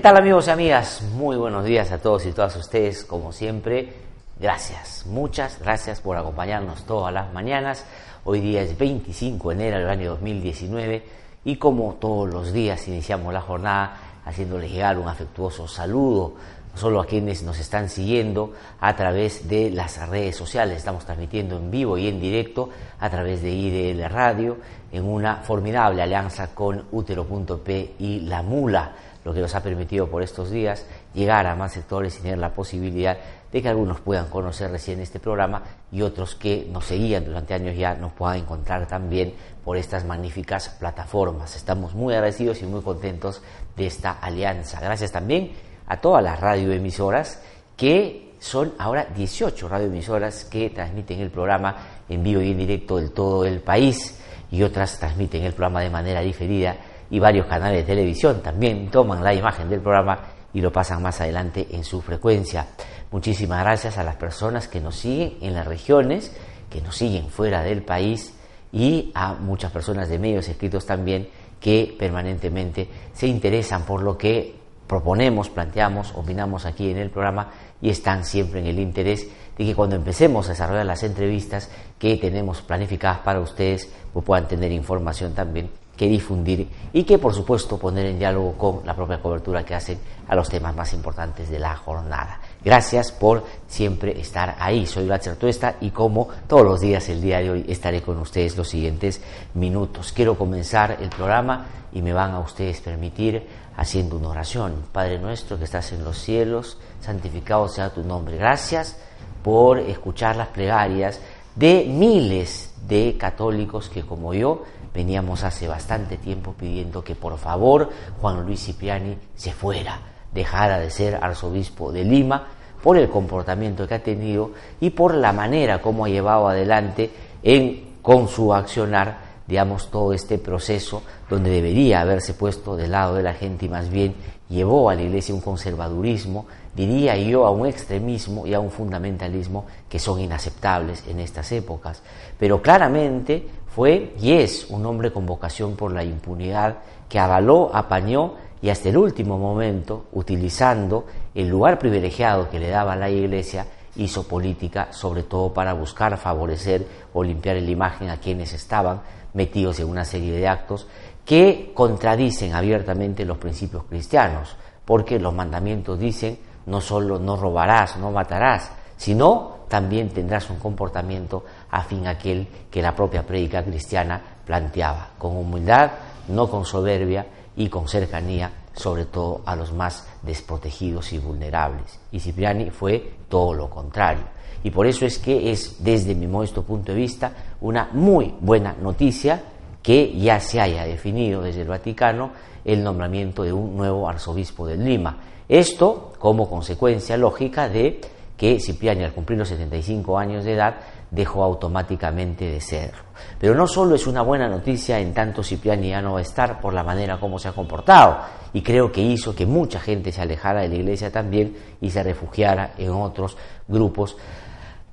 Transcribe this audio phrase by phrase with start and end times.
[0.00, 1.02] ¿Qué tal amigos y amigas?
[1.12, 3.92] Muy buenos días a todos y todas ustedes, como siempre.
[4.40, 7.84] Gracias, muchas gracias por acompañarnos todas las mañanas.
[8.24, 11.04] Hoy día es 25 de enero del año 2019
[11.44, 16.32] y como todos los días iniciamos la jornada haciéndoles llegar un afectuoso saludo,
[16.72, 21.58] no solo a quienes nos están siguiendo a través de las redes sociales, estamos transmitiendo
[21.58, 22.70] en vivo y en directo
[23.00, 24.56] a través de IDL Radio
[24.92, 28.92] en una formidable alianza con Utero.p y La Mula
[29.24, 32.52] lo que nos ha permitido por estos días llegar a más sectores y tener la
[32.52, 33.18] posibilidad
[33.52, 37.76] de que algunos puedan conocer recién este programa y otros que nos seguían durante años
[37.76, 41.56] ya nos puedan encontrar también por estas magníficas plataformas.
[41.56, 43.42] Estamos muy agradecidos y muy contentos
[43.76, 44.80] de esta alianza.
[44.80, 45.52] Gracias también
[45.86, 47.42] a todas las radioemisoras
[47.76, 51.76] que son ahora 18 radioemisoras que transmiten el programa
[52.08, 54.18] en vivo y en directo del todo el país
[54.50, 56.76] y otras transmiten el programa de manera diferida
[57.10, 60.18] y varios canales de televisión también toman la imagen del programa
[60.52, 62.66] y lo pasan más adelante en su frecuencia.
[63.10, 66.32] Muchísimas gracias a las personas que nos siguen en las regiones,
[66.68, 68.34] que nos siguen fuera del país
[68.72, 71.28] y a muchas personas de medios escritos también
[71.60, 74.54] que permanentemente se interesan por lo que
[74.86, 79.74] proponemos, planteamos, opinamos aquí en el programa y están siempre en el interés de que
[79.74, 85.34] cuando empecemos a desarrollar las entrevistas que tenemos planificadas para ustedes, pues puedan tener información
[85.34, 89.74] también que difundir y que por supuesto poner en diálogo con la propia cobertura que
[89.74, 92.40] hacen a los temas más importantes de la jornada.
[92.64, 94.86] Gracias por siempre estar ahí.
[94.86, 98.56] Soy Gatzer Tuesta y como todos los días el día de hoy estaré con ustedes
[98.56, 99.20] los siguientes
[99.52, 100.12] minutos.
[100.12, 103.46] Quiero comenzar el programa y me van a ustedes permitir
[103.76, 104.76] haciendo una oración.
[104.92, 108.38] Padre nuestro que estás en los cielos, santificado sea tu nombre.
[108.38, 108.96] Gracias
[109.42, 111.20] por escuchar las plegarias
[111.56, 114.64] de miles de católicos que como yo
[114.94, 117.90] veníamos hace bastante tiempo pidiendo que por favor
[118.20, 120.00] Juan Luis Cipriani se fuera,
[120.32, 122.46] dejara de ser arzobispo de Lima
[122.82, 127.10] por el comportamiento que ha tenido y por la manera como ha llevado adelante
[127.42, 133.24] en, con su accionar digamos, todo este proceso donde debería haberse puesto del lado de
[133.24, 134.14] la gente y más bien
[134.48, 139.66] llevó a la Iglesia un conservadurismo, diría yo, a un extremismo y a un fundamentalismo
[139.88, 142.00] que son inaceptables en estas épocas.
[142.38, 143.44] Pero claramente
[143.74, 146.76] fue y es un hombre con vocación por la impunidad
[147.08, 152.94] que avaló, apañó y hasta el último momento, utilizando el lugar privilegiado que le daba
[152.94, 158.52] la Iglesia, hizo política sobre todo para buscar favorecer o limpiar la imagen a quienes
[158.52, 159.00] estaban
[159.34, 160.86] metidos en una serie de actos
[161.24, 168.10] que contradicen abiertamente los principios cristianos, porque los mandamientos dicen no solo no robarás, no
[168.10, 175.10] matarás, sino también tendrás un comportamiento afín a aquel que la propia prédica cristiana planteaba,
[175.16, 175.90] con humildad,
[176.28, 177.26] no con soberbia
[177.56, 182.00] y con cercanía, sobre todo a los más desprotegidos y vulnerables.
[182.10, 184.24] Y Cipriani fue todo lo contrario.
[184.62, 188.74] Y por eso es que es, desde mi modesto punto de vista, una muy buena
[188.80, 189.42] noticia
[189.82, 192.30] que ya se haya definido desde el Vaticano
[192.64, 195.16] el nombramiento de un nuevo arzobispo de Lima.
[195.48, 198.00] Esto como consecuencia lógica de
[198.36, 200.76] que Cipriani al cumplir los 75 años de edad
[201.10, 203.02] dejó automáticamente de serlo.
[203.38, 206.60] Pero no solo es una buena noticia en tanto Cipriani ya no va a estar
[206.60, 208.18] por la manera como se ha comportado
[208.52, 212.02] y creo que hizo que mucha gente se alejara de la iglesia también y se
[212.02, 213.36] refugiara en otros
[213.68, 214.16] grupos,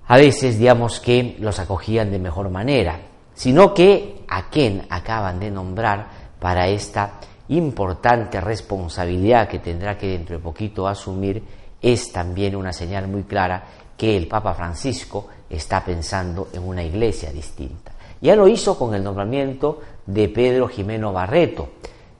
[0.08, 3.00] a veces digamos que los acogían de mejor manera,
[3.34, 6.08] sino que a quien acaban de nombrar
[6.40, 7.20] para esta
[7.50, 11.44] importante responsabilidad que tendrá que dentro de poquito asumir
[11.82, 13.64] es también una señal muy clara
[13.98, 17.92] que el Papa Francisco está pensando en una iglesia distinta.
[18.22, 21.70] Ya lo hizo con el nombramiento de Pedro Jimeno Barreto,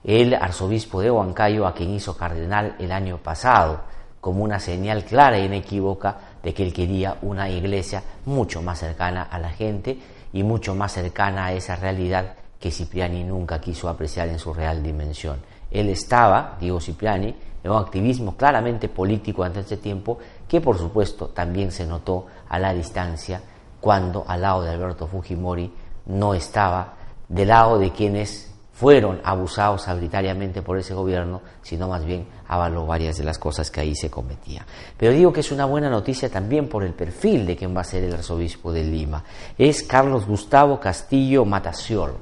[0.04, 3.80] el arzobispo de Huancayo, a quien hizo cardenal el año pasado,
[4.20, 9.22] como una señal clara e inequívoca de que él quería una iglesia mucho más cercana
[9.22, 9.98] a la gente
[10.32, 14.82] y mucho más cercana a esa realidad que Cipriani nunca quiso apreciar en su real
[14.82, 15.38] dimensión.
[15.70, 21.28] Él estaba, digo Cipriani, en un activismo claramente político ante ese tiempo, que por supuesto
[21.28, 23.40] también se notó a la distancia
[23.80, 25.72] cuando al lado de Alberto Fujimori
[26.06, 26.94] no estaba
[27.28, 28.47] del lado de quienes
[28.78, 33.80] fueron abusados arbitrariamente por ese gobierno, sino más bien avaló varias de las cosas que
[33.80, 34.64] ahí se cometían.
[34.96, 37.84] Pero digo que es una buena noticia también por el perfil de quien va a
[37.84, 39.24] ser el arzobispo de Lima.
[39.58, 42.12] Es Carlos Gustavo Castillo Mataciol.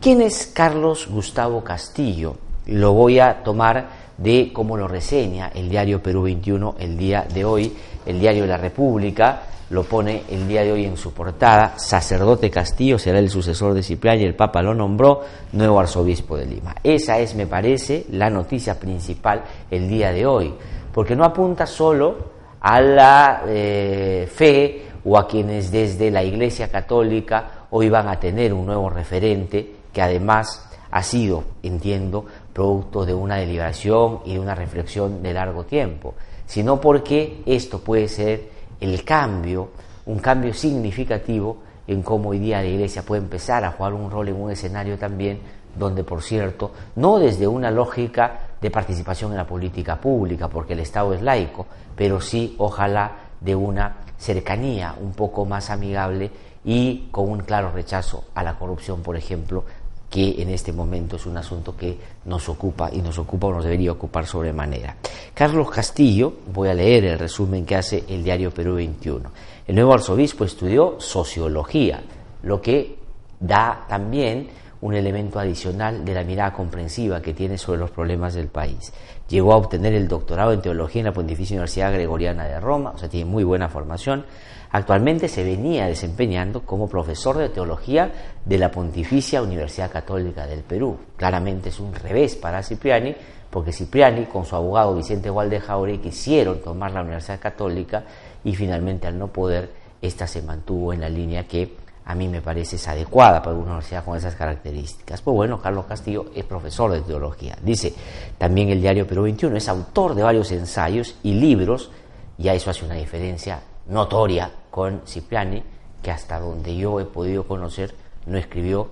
[0.00, 2.36] ¿Quién es Carlos Gustavo Castillo?
[2.66, 3.88] Lo voy a tomar
[4.18, 7.76] de cómo lo reseña el diario Perú 21 el día de hoy,
[8.06, 12.50] el diario de la República, lo pone el día de hoy en su portada, sacerdote
[12.50, 15.22] Castillo será el sucesor de Cipriani, el Papa lo nombró
[15.52, 16.74] nuevo arzobispo de Lima.
[16.84, 20.54] Esa es, me parece, la noticia principal el día de hoy,
[20.92, 22.16] porque no apunta solo
[22.60, 28.52] a la eh, fe o a quienes desde la Iglesia Católica hoy van a tener
[28.52, 34.54] un nuevo referente que además ha sido, entiendo, producto de una deliberación y de una
[34.54, 36.12] reflexión de largo tiempo,
[36.44, 38.52] sino porque esto puede ser
[38.82, 39.70] el cambio,
[40.06, 44.28] un cambio significativo en cómo hoy día la Iglesia puede empezar a jugar un rol
[44.28, 45.38] en un escenario también
[45.78, 50.80] donde, por cierto, no desde una lógica de participación en la política pública, porque el
[50.80, 56.30] Estado es laico, pero sí, ojalá, de una cercanía un poco más amigable
[56.64, 59.64] y con un claro rechazo a la corrupción, por ejemplo,
[60.12, 63.64] que en este momento es un asunto que nos ocupa y nos ocupa o nos
[63.64, 64.96] debería ocupar sobremanera.
[65.32, 69.30] Carlos Castillo, voy a leer el resumen que hace el diario Perú 21.
[69.66, 72.02] El nuevo arzobispo estudió sociología,
[72.42, 72.98] lo que
[73.40, 74.50] da también
[74.82, 78.92] un elemento adicional de la mirada comprensiva que tiene sobre los problemas del país.
[79.30, 82.98] Llegó a obtener el doctorado en teología en la Pontificia Universidad Gregoriana de Roma, o
[82.98, 84.26] sea, tiene muy buena formación.
[84.72, 88.10] Actualmente se venía desempeñando como profesor de teología
[88.42, 90.96] de la Pontificia Universidad Católica del Perú.
[91.14, 93.14] Claramente es un revés para Cipriani,
[93.50, 98.02] porque Cipriani con su abogado Vicente Gualdejaure quisieron tomar la Universidad Católica
[98.42, 99.70] y finalmente al no poder,
[100.00, 101.76] esta se mantuvo en la línea que
[102.06, 105.20] a mí me parece es adecuada para una universidad con esas características.
[105.20, 107.58] Pues bueno, Carlos Castillo es profesor de teología.
[107.62, 107.92] Dice
[108.38, 111.90] también el diario Perú 21, es autor de varios ensayos y libros,
[112.38, 115.62] ya eso hace una diferencia notoria con Cipriani,
[116.02, 117.94] que hasta donde yo he podido conocer
[118.26, 118.88] no escribió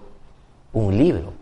[0.73, 1.33] un libro.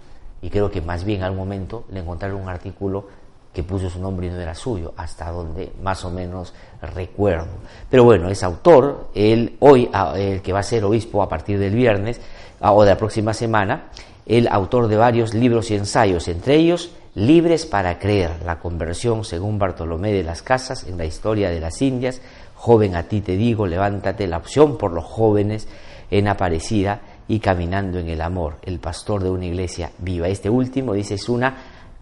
[0.41, 3.07] Y creo que más bien al momento le encontraron un artículo
[3.53, 7.49] que puso su nombre y no era suyo, hasta donde más o menos recuerdo.
[7.91, 11.75] Pero bueno, es autor, él hoy, el que va a ser obispo a partir del
[11.75, 12.21] viernes
[12.61, 13.89] o de la próxima semana,
[14.27, 19.59] el autor de varios libros y ensayos, entre ellos Libres para creer, la conversión según
[19.59, 22.21] Bartolomé de las Casas en la historia de las Indias,
[22.59, 25.69] Joven a ti te digo, levántate, la opción por los jóvenes
[26.11, 30.27] en Aparecida y caminando en el amor, el pastor de una iglesia viva.
[30.27, 31.55] Este último dice es una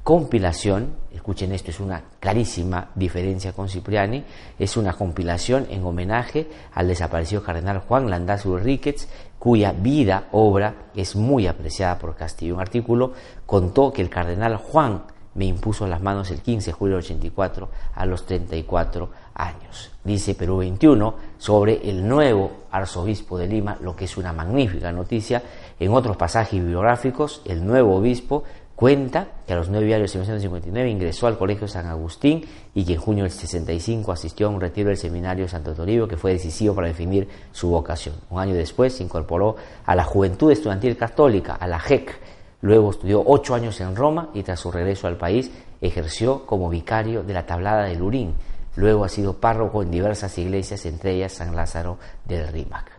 [0.02, 4.24] compilación, escuchen esto, es una clarísima diferencia con Cipriani,
[4.58, 11.16] es una compilación en homenaje al desaparecido cardenal Juan Landazur Ricketts, cuya vida, obra, es
[11.16, 12.54] muy apreciada por Castillo.
[12.54, 13.12] Un artículo
[13.44, 15.02] contó que el cardenal Juan
[15.36, 19.90] me impuso las manos el 15 de julio del 84 a los 34 años.
[20.04, 25.42] Dice Perú 21 sobre el nuevo arzobispo de Lima, lo que es una magnífica noticia.
[25.78, 28.44] En otros pasajes bibliográficos, el nuevo obispo
[28.74, 32.44] cuenta que a los nueve años de 1959 ingresó al Colegio San Agustín
[32.74, 36.16] y que en junio del 65 asistió a un retiro del seminario Santo Toribio que
[36.16, 38.14] fue decisivo para definir su vocación.
[38.30, 42.20] Un año después se incorporó a la Juventud Estudiantil Católica, a la JEC,
[42.62, 45.50] Luego estudió ocho años en Roma y tras su regreso al país
[45.80, 48.34] ejerció como vicario de la Tablada de Lurín.
[48.76, 52.90] Luego ha sido párroco en diversas iglesias, entre ellas San Lázaro del Rímac.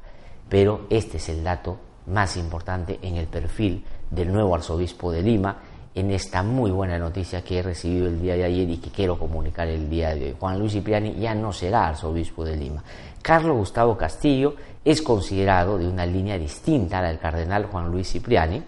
[0.50, 5.58] Pero este es el dato más importante en el perfil del nuevo arzobispo de Lima,
[5.94, 9.18] en esta muy buena noticia que he recibido el día de ayer y que quiero
[9.18, 10.36] comunicar el día de hoy.
[10.40, 12.84] Juan Luis Cipriani ya no será arzobispo de Lima.
[13.22, 14.56] Carlos Gustavo Castillo
[14.86, 18.62] es considerado de una línea distinta a la del cardenal Juan Luis Cipriani,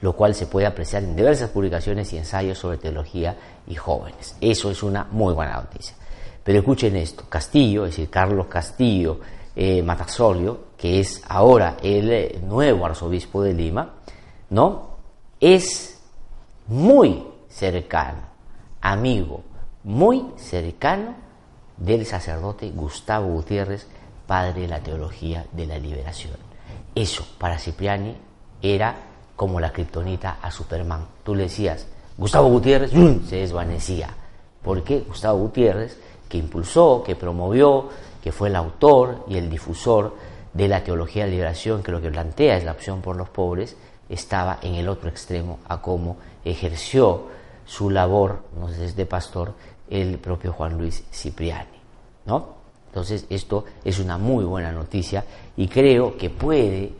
[0.00, 3.36] lo cual se puede apreciar en diversas publicaciones y ensayos sobre teología
[3.66, 4.36] y jóvenes.
[4.40, 5.94] Eso es una muy buena noticia.
[6.44, 9.20] Pero escuchen esto, Castillo, es decir, Carlos Castillo
[9.56, 9.84] eh,
[10.76, 13.94] que es ahora el eh, nuevo arzobispo de Lima,
[14.50, 14.96] ¿no?
[15.40, 15.98] Es
[16.68, 18.20] muy cercano,
[18.82, 19.42] amigo,
[19.82, 21.14] muy cercano
[21.78, 23.86] del sacerdote Gustavo Gutiérrez,
[24.26, 26.36] padre de la teología de la liberación.
[26.94, 28.16] Eso para Cipriani
[28.60, 28.94] era
[29.36, 31.06] como la kriptonita a Superman.
[31.22, 32.90] Tú le decías, Gustavo Gutiérrez,
[33.28, 34.08] se desvanecía.
[34.62, 37.88] Porque Gustavo Gutiérrez, que impulsó, que promovió,
[38.22, 40.16] que fue el autor y el difusor
[40.52, 43.76] de la teología de liberación, que lo que plantea es la opción por los pobres,
[44.08, 47.24] estaba en el otro extremo a cómo ejerció
[47.66, 49.52] su labor, no sé, de pastor,
[49.90, 51.78] el propio Juan Luis Cipriani,
[52.24, 52.56] ¿no?
[52.88, 55.24] Entonces, esto es una muy buena noticia
[55.56, 56.92] y creo que puede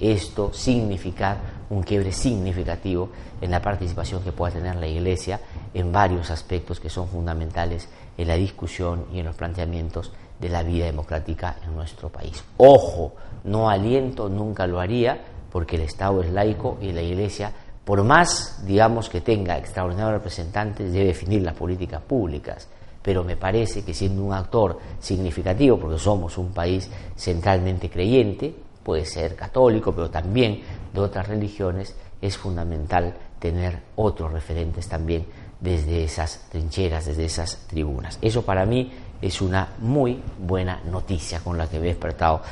[0.00, 3.10] esto significar un quiebre significativo
[3.40, 5.40] en la participación que pueda tener la Iglesia
[5.74, 10.62] en varios aspectos que son fundamentales en la discusión y en los planteamientos de la
[10.62, 12.42] vida democrática en nuestro país.
[12.56, 15.20] Ojo, no aliento, nunca lo haría,
[15.50, 17.52] porque el Estado es laico y la Iglesia,
[17.84, 22.68] por más, digamos, que tenga extraordinarios representantes, debe definir las políticas públicas.
[23.02, 29.04] Pero me parece que siendo un actor significativo, porque somos un país centralmente creyente, puede
[29.04, 30.60] ser católico, pero también
[30.92, 35.26] de otras religiones, es fundamental tener otros referentes también
[35.60, 38.18] desde esas trincheras, desde esas tribunas.
[38.22, 42.42] Eso para mí es una muy buena noticia con la que me he despertado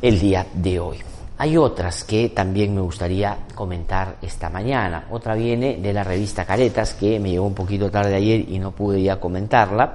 [0.00, 0.98] el día de hoy.
[1.38, 5.06] Hay otras que también me gustaría comentar esta mañana.
[5.10, 8.70] Otra viene de la revista Caretas, que me llegó un poquito tarde ayer y no
[8.70, 9.92] pude ya comentarla,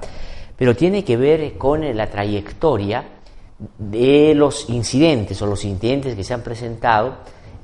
[0.56, 3.04] pero tiene que ver con la trayectoria
[3.76, 7.16] de los incidentes o los incidentes que se han presentado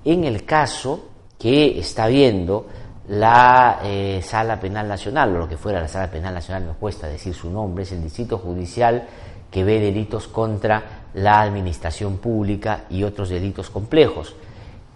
[0.04, 2.66] en el caso que está viendo
[3.08, 7.06] la eh, Sala Penal Nacional, o lo que fuera la Sala Penal Nacional, me cuesta
[7.06, 9.06] decir su nombre, es el Distrito Judicial
[9.50, 14.34] que ve delitos contra la administración pública y otros delitos complejos.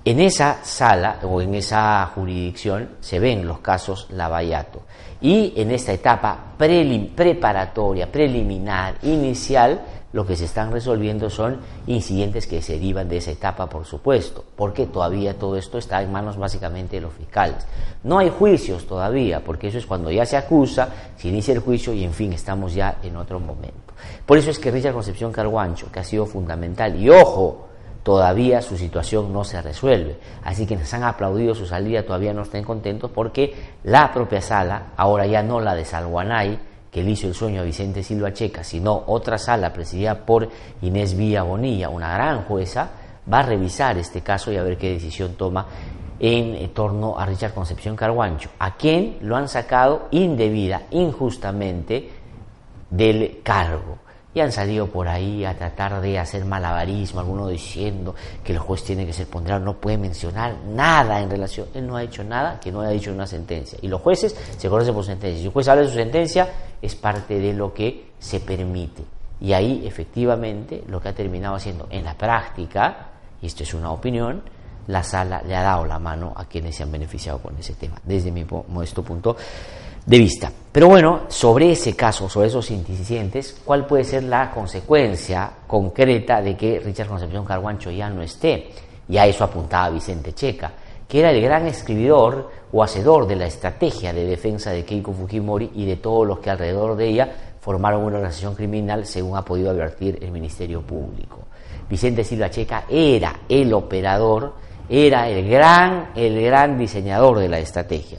[0.05, 4.83] En esa sala o en esa jurisdicción se ven los casos Lavallato.
[5.21, 9.81] Y en esta etapa preparatoria, preliminar, inicial,
[10.13, 14.45] lo que se están resolviendo son incidentes que se derivan de esa etapa, por supuesto,
[14.57, 17.67] porque todavía todo esto está en manos básicamente de los fiscales.
[18.05, 21.93] No hay juicios todavía, porque eso es cuando ya se acusa, se inicia el juicio
[21.93, 23.95] y en fin, estamos ya en otro momento.
[24.27, 27.69] Por eso es que Richard Concepción Carguancho, que ha sido fundamental, y ojo,
[28.03, 30.17] todavía su situación no se resuelve.
[30.45, 33.55] Así que nos han aplaudido su salida, todavía no estén contentos porque
[33.85, 36.59] la propia sala, ahora ya no la de Salguanay,
[36.93, 40.49] que le hizo el sueño a Vicente Silva Checa, sino otra sala presidida por
[40.83, 42.91] Inés Villa Bonilla, una gran jueza,
[43.33, 45.67] va a revisar este caso y a ver qué decisión toma
[46.21, 52.11] en torno a Richard Concepción Carguancho, a quien lo han sacado indebida, injustamente
[52.91, 53.99] del cargo
[54.35, 58.83] y han salido por ahí a tratar de hacer malabarismo, alguno diciendo que el juez
[58.83, 62.59] tiene que ser ponderado, no puede mencionar nada en relación, él no ha hecho nada
[62.59, 63.79] que no haya dicho una sentencia.
[63.83, 65.39] Y los jueces se conocen por sentencia.
[65.39, 66.49] Si el juez habla de su sentencia,
[66.81, 69.03] es parte de lo que se permite.
[69.41, 73.09] Y ahí, efectivamente, lo que ha terminado haciendo en la práctica,
[73.41, 74.43] y esto es una opinión,
[74.87, 77.97] la sala le ha dado la mano a quienes se han beneficiado con ese tema,
[78.05, 79.37] desde mi modesto punto
[80.07, 80.51] de vista.
[80.73, 86.57] Pero bueno, sobre ese caso, sobre esos incidentes, ¿cuál puede ser la consecuencia concreta de
[86.57, 88.71] que Richard Concepción Carguancho ya no esté?
[89.09, 90.73] Y a eso apuntaba Vicente Checa,
[91.07, 95.73] que era el gran escribidor o hacedor de la estrategia de defensa de Keiko Fujimori
[95.75, 99.71] y de todos los que alrededor de ella formaron una organización criminal, según ha podido
[99.71, 101.41] advertir el Ministerio Público.
[101.89, 104.55] Vicente Silva Checa era el operador,
[104.89, 108.19] era el gran, el gran diseñador de la estrategia.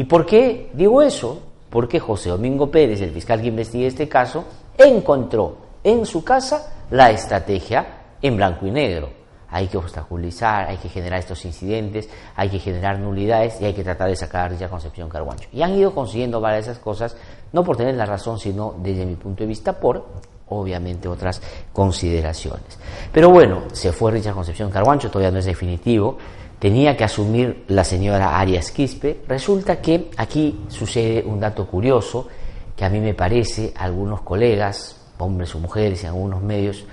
[0.00, 1.42] ¿Y por qué digo eso?
[1.68, 4.46] Porque José Domingo Pérez, el fiscal que investiga este caso,
[4.78, 7.86] encontró en su casa la estrategia
[8.22, 9.10] en blanco y negro.
[9.50, 13.84] Hay que obstaculizar, hay que generar estos incidentes, hay que generar nulidades y hay que
[13.84, 15.50] tratar de sacar a Concepción Carguancho.
[15.52, 17.14] Y han ido consiguiendo varias de esas cosas,
[17.52, 20.06] no por tener la razón, sino desde mi punto de vista por,
[20.48, 21.42] obviamente, otras
[21.74, 22.78] consideraciones.
[23.12, 26.16] Pero bueno, se fue Richard Concepción Carguancho, todavía no es definitivo
[26.60, 29.22] tenía que asumir la señora Arias Quispe.
[29.26, 32.28] Resulta que aquí sucede un dato curioso
[32.76, 36.84] que a mí me parece algunos colegas, hombres o mujeres en algunos medios,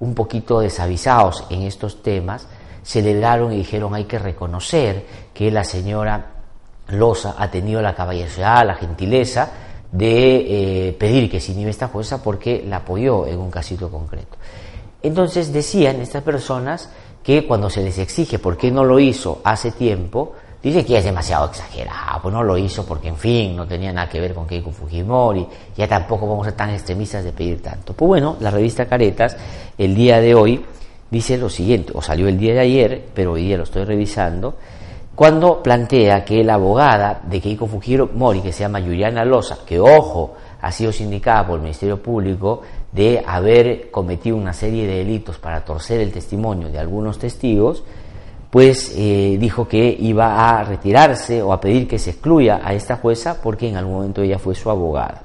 [0.00, 2.46] un poquito desavisados en estos temas,
[2.82, 6.32] celebraron y dijeron hay que reconocer que la señora
[6.88, 9.50] Loza ha tenido la caballerosidad, la gentileza
[9.90, 14.36] de eh, pedir que se inhibe esta jueza porque la apoyó en un casito concreto.
[15.02, 16.90] Entonces decían estas personas
[17.24, 21.04] que cuando se les exige por qué no lo hizo hace tiempo, dice que es
[21.04, 24.46] demasiado exagerado, pues no lo hizo porque, en fin, no tenía nada que ver con
[24.46, 27.94] Keiko Fujimori, ya tampoco vamos a ser tan extremistas de pedir tanto.
[27.94, 29.38] Pues bueno, la revista Caretas,
[29.78, 30.64] el día de hoy,
[31.10, 34.56] dice lo siguiente, o salió el día de ayer, pero hoy día lo estoy revisando,
[35.14, 40.34] cuando plantea que la abogada de Keiko Fujimori, que se llama Juliana Loza, que ojo,
[40.60, 42.62] ha sido sindicada por el Ministerio Público
[42.94, 47.82] de haber cometido una serie de delitos para torcer el testimonio de algunos testigos,
[48.50, 52.96] pues eh, dijo que iba a retirarse o a pedir que se excluya a esta
[52.96, 55.24] jueza porque en algún momento ella fue su abogada.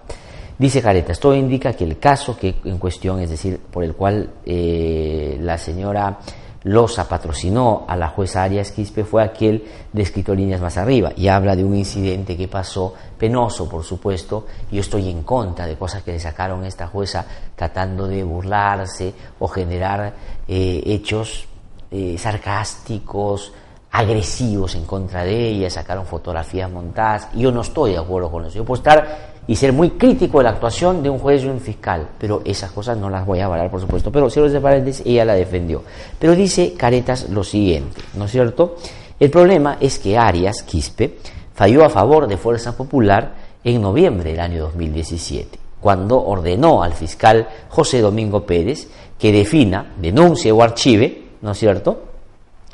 [0.58, 4.32] Dice Careta, esto indica que el caso que en cuestión, es decir, por el cual
[4.46, 6.20] eh, la señora
[6.64, 9.64] Loza patrocinó a la jueza Arias Quispe fue aquel
[9.94, 11.12] descrito líneas más arriba.
[11.16, 15.78] Y habla de un incidente que pasó, penoso por supuesto, yo estoy en contra de
[15.78, 17.26] cosas que le sacaron a esta jueza
[17.56, 20.14] tratando de burlarse o generar
[20.48, 21.48] eh, hechos
[21.92, 23.54] eh, sarcásticos,
[23.92, 28.58] agresivos en contra de ella, sacaron fotografías montadas, yo no estoy de acuerdo con eso,
[28.58, 31.60] yo puedo estar y ser muy crítico de la actuación de un juez y un
[31.60, 35.04] fiscal, pero esas cosas no las voy a avalar, por supuesto, pero cierro de paréntesis,
[35.04, 35.82] ella la defendió.
[36.20, 38.76] Pero dice Caretas lo siguiente, ¿no es cierto?
[39.20, 41.18] El problema es que Arias Quispe
[41.56, 47.48] falló a favor de Fuerza Popular en noviembre del año 2017, cuando ordenó al fiscal
[47.70, 48.88] José Domingo Pérez
[49.18, 52.04] que defina, denuncie o archive, ¿no es cierto?,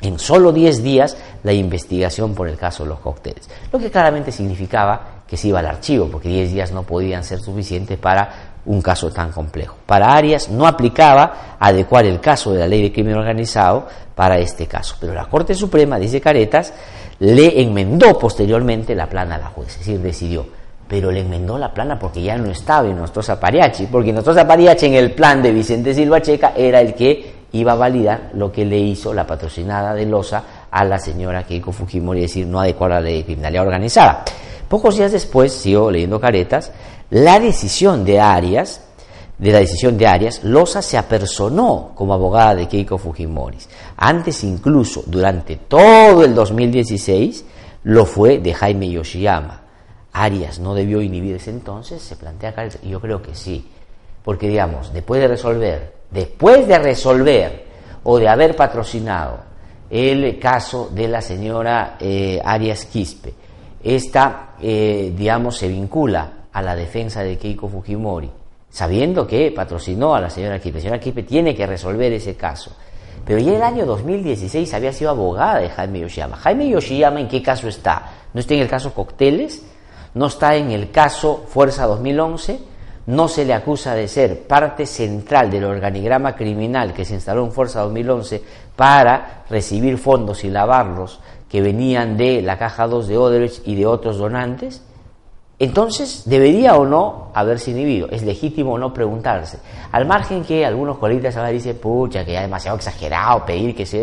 [0.02, 4.30] en solo 10 días la investigación por el caso de los cócteles, lo que claramente
[4.30, 8.82] significaba que se iba al archivo, porque 10 días no podían ser suficientes para un
[8.82, 9.76] caso tan complejo.
[9.86, 14.66] Para Arias no aplicaba adecuar el caso de la ley de crimen organizado para este
[14.66, 16.72] caso, pero la Corte Suprema, dice Caretas,
[17.18, 20.46] le enmendó posteriormente la plana a la jueza, es decir, decidió,
[20.88, 24.86] pero le enmendó la plana porque ya no estaba en nuestro Zapariachi, porque nuestro Zapariachi
[24.86, 28.64] en el plan de Vicente Silva Checa era el que iba a validar lo que
[28.64, 30.42] le hizo la patrocinada de Loza
[30.76, 34.24] a la señora Keiko Fujimori, decir, no adecuar la ley de criminalidad organizada.
[34.68, 36.70] Pocos días después, sigo leyendo caretas,
[37.08, 38.82] la decisión de Arias,
[39.38, 43.56] de la decisión de Arias, Loza se apersonó como abogada de Keiko Fujimori.
[43.96, 47.46] Antes incluso, durante todo el 2016,
[47.84, 49.62] lo fue de Jaime Yoshiyama.
[50.12, 53.66] Arias no debió inhibirse entonces, se plantea Caretas, yo creo que sí,
[54.22, 57.64] porque digamos, después de resolver, después de resolver
[58.04, 59.45] o de haber patrocinado
[59.90, 63.34] el caso de la señora eh, Arias Quispe,
[63.82, 68.30] esta, eh, digamos, se vincula a la defensa de Keiko Fujimori,
[68.68, 70.78] sabiendo que patrocinó a la señora Kipe.
[70.78, 72.72] La señora Kipe tiene que resolver ese caso.
[73.24, 76.36] Pero ya el año 2016 había sido abogada de Jaime Yoshiyama.
[76.36, 78.10] Jaime Yoshiyama, ¿en qué caso está?
[78.32, 79.62] ¿No está en el caso Cocteles?
[80.14, 82.58] ¿No está en el caso Fuerza 2011?
[83.06, 87.52] ¿No se le acusa de ser parte central del organigrama criminal que se instaló en
[87.52, 88.42] Fuerza 2011
[88.74, 93.86] para recibir fondos y lavarlos que venían de la caja 2 de Odebrecht y de
[93.86, 94.82] otros donantes,
[95.58, 98.08] entonces debería o no haberse inhibido.
[98.10, 99.58] Es legítimo o no preguntarse.
[99.92, 103.86] Al margen que algunos colegas ahora dicen, pucha, que ya es demasiado exagerado pedir que
[103.86, 104.02] se...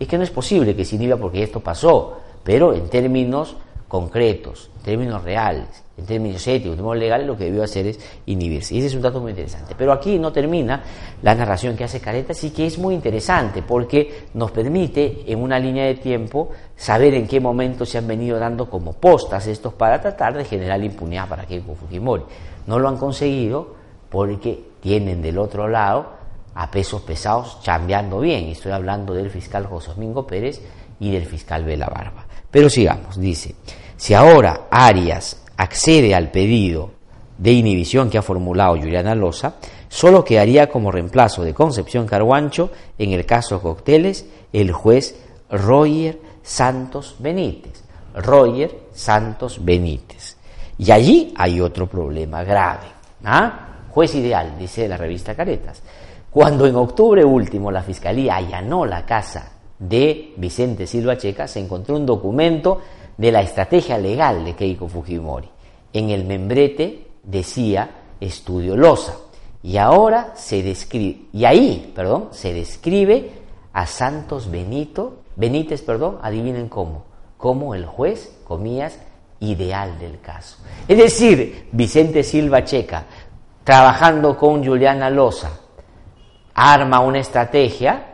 [0.00, 3.56] es que no es posible que se inhiba porque esto pasó, pero en términos
[3.92, 8.00] concretos, en términos reales, en términos éticos, en términos legales, lo que debió hacer es
[8.24, 8.74] inhibirse.
[8.74, 9.74] Y ese es un dato muy interesante.
[9.76, 10.82] Pero aquí no termina
[11.20, 15.58] la narración que hace Careta, sí que es muy interesante porque nos permite, en una
[15.58, 20.00] línea de tiempo, saber en qué momento se han venido dando como postas estos para
[20.00, 22.22] tratar de generar impunidad para Keiko Fujimori.
[22.66, 23.74] No lo han conseguido
[24.08, 26.12] porque tienen del otro lado
[26.54, 28.46] a pesos pesados chambeando bien.
[28.46, 30.62] Estoy hablando del fiscal José Domingo Pérez
[30.98, 32.31] y del fiscal Vela Barba.
[32.52, 33.56] Pero sigamos, dice.
[33.96, 36.90] Si ahora Arias accede al pedido
[37.38, 39.54] de inhibición que ha formulado Juliana Loza,
[39.88, 45.16] solo quedaría como reemplazo de Concepción Carguancho en el caso Cocteles el juez
[45.50, 47.82] Roger Santos Benítez.
[48.14, 50.36] Roger Santos Benítez.
[50.76, 52.86] Y allí hay otro problema grave.
[53.24, 53.68] ¿ah?
[53.90, 55.82] Juez ideal, dice la revista Caretas.
[56.30, 59.52] Cuando en octubre último la Fiscalía allanó la casa
[59.88, 62.80] de Vicente Silva Checa, se encontró un documento
[63.16, 65.48] de la estrategia legal de Keiko Fujimori.
[65.92, 67.90] En el membrete decía
[68.20, 69.14] estudio Loza
[69.62, 73.30] y ahora se describe y ahí, perdón, se describe
[73.72, 77.04] a Santos Benito, Benítez, perdón, adivinen cómo,
[77.36, 78.98] como el juez, comillas,
[79.40, 80.58] ideal del caso.
[80.86, 83.04] Es decir, Vicente Silva Checa,
[83.64, 85.50] trabajando con Juliana Loza,
[86.54, 88.11] arma una estrategia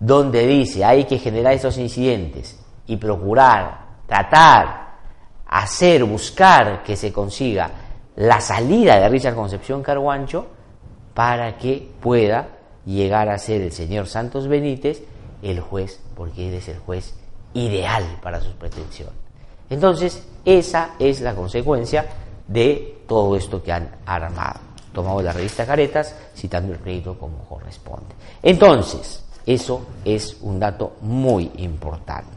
[0.00, 4.96] donde dice hay que generar esos incidentes y procurar tratar,
[5.46, 7.70] hacer, buscar que se consiga
[8.16, 10.48] la salida de Richard Concepción Carguancho
[11.14, 12.48] para que pueda
[12.84, 15.02] llegar a ser el señor Santos Benítez
[15.42, 17.14] el juez, porque él es el juez
[17.54, 19.14] ideal para sus pretensiones.
[19.68, 22.06] Entonces, esa es la consecuencia
[22.46, 24.60] de todo esto que han armado.
[24.92, 28.14] Tomamos la revista Caretas, citando el crédito como corresponde.
[28.42, 32.30] Entonces, eso es un dato muy importante.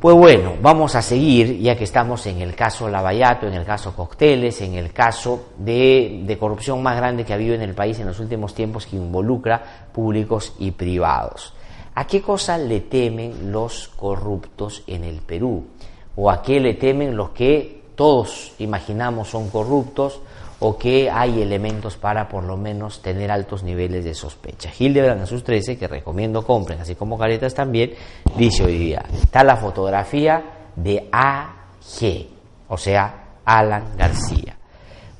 [0.00, 3.96] Pues bueno, vamos a seguir, ya que estamos en el caso Lavallato, en el caso
[3.96, 8.06] Cocteles, en el caso de, corrupción más grande que ha habido en el país en
[8.06, 11.52] los últimos tiempos que involucra públicos y privados.
[11.96, 15.66] ¿A qué cosa le temen los corruptos en el Perú?
[16.14, 20.20] ¿O a qué le temen los que todos imaginamos son corruptos
[20.60, 24.70] o que hay elementos para por lo menos tener altos niveles de sospecha.
[24.76, 27.92] Hildebrand en sus 13, que recomiendo compren, así como Caretas también,
[28.36, 32.26] dice hoy día, está la fotografía de AG,
[32.68, 34.56] o sea, Alan García.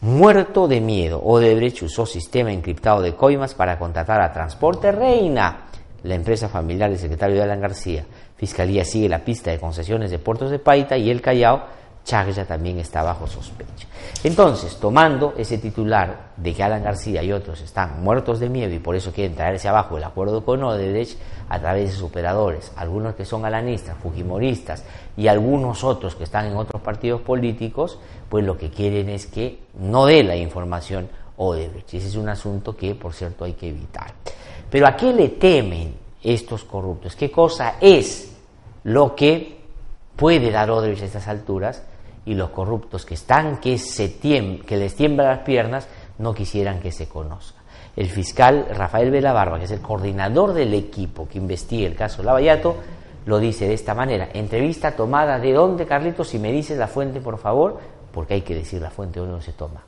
[0.01, 5.67] Muerto de miedo, Odebrecht usó sistema encriptado de coimas para contratar a Transporte Reina,
[6.05, 8.05] la empresa familiar del secretario de Alan García.
[8.37, 11.78] Fiscalía sigue la pista de concesiones de puertos de Paita y el Callao
[12.09, 13.87] Chaglla también está bajo sospecha.
[14.25, 18.79] Entonces, tomando ese titular de que Alan García y otros están muertos de miedo y
[18.79, 21.19] por eso quieren traerse abajo el acuerdo con Odebrecht
[21.51, 24.85] a través de sus operadores, algunos que son alanistas, fujimoristas
[25.19, 27.99] y algunos otros que están en otros partidos políticos,
[28.31, 31.93] pues lo que quieren es que no dé la información Odebrecht.
[31.93, 34.15] Ese es un asunto que, por cierto, hay que evitar.
[34.71, 37.15] Pero ¿a qué le temen estos corruptos?
[37.17, 38.35] ¿Qué cosa es
[38.85, 39.59] lo que
[40.17, 41.83] puede dar Odebrecht a estas alturas?
[42.29, 43.81] Y los corruptos que están que,
[44.67, 45.89] que les tiemblan las piernas
[46.19, 47.59] no quisieran que se conozca.
[47.97, 52.23] El fiscal Rafael Vela Barba, que es el coordinador del equipo que investiga el caso
[52.23, 52.77] Lavallato,
[53.25, 54.29] lo dice de esta manera.
[54.35, 57.79] Entrevista tomada de dónde, Carlitos, si me dices la fuente, por favor,
[58.13, 59.83] porque hay que decir la fuente donde se toma.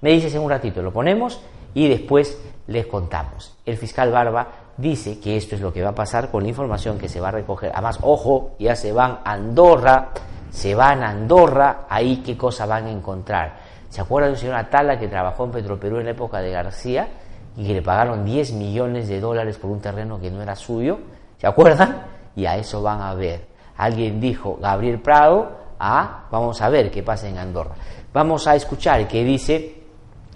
[0.00, 1.42] Me dices en un ratito, lo ponemos
[1.74, 3.56] y después les contamos.
[3.66, 6.98] El fiscal Barba dice que esto es lo que va a pasar con la información
[6.98, 7.72] que se va a recoger.
[7.74, 10.12] Además, ojo, ya se van a Andorra
[10.54, 13.56] se van a Andorra, ahí qué cosa van a encontrar.
[13.88, 17.08] ¿Se acuerda de un señor Atala que trabajó en Petroperú en la época de García
[17.56, 21.00] y que le pagaron 10 millones de dólares por un terreno que no era suyo?
[21.38, 22.04] ¿Se acuerdan?
[22.36, 23.48] Y a eso van a ver.
[23.76, 27.74] Alguien dijo, Gabriel Prado, ah, vamos a ver qué pasa en Andorra.
[28.12, 29.82] Vamos a escuchar qué dice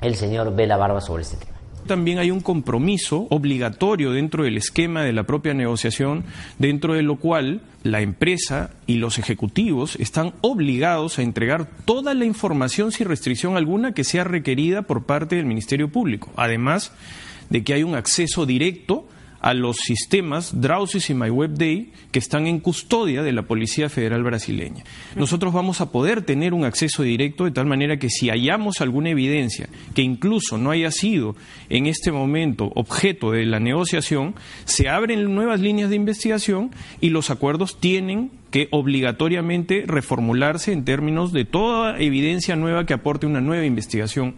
[0.00, 1.57] el señor Vela Barba sobre este tema
[1.88, 6.22] también hay un compromiso obligatorio dentro del esquema de la propia negociación,
[6.60, 12.24] dentro de lo cual la empresa y los ejecutivos están obligados a entregar toda la
[12.24, 16.30] información sin restricción alguna que sea requerida por parte del Ministerio Público.
[16.36, 16.92] Además
[17.50, 19.08] de que hay un acceso directo
[19.48, 24.84] a los sistemas Drowsys y MyWebDay que están en custodia de la Policía Federal Brasileña.
[25.16, 29.08] Nosotros vamos a poder tener un acceso directo de tal manera que si hallamos alguna
[29.08, 31.34] evidencia que incluso no haya sido
[31.70, 34.34] en este momento objeto de la negociación,
[34.66, 41.32] se abren nuevas líneas de investigación y los acuerdos tienen que obligatoriamente reformularse en términos
[41.32, 44.34] de toda evidencia nueva que aporte una nueva investigación.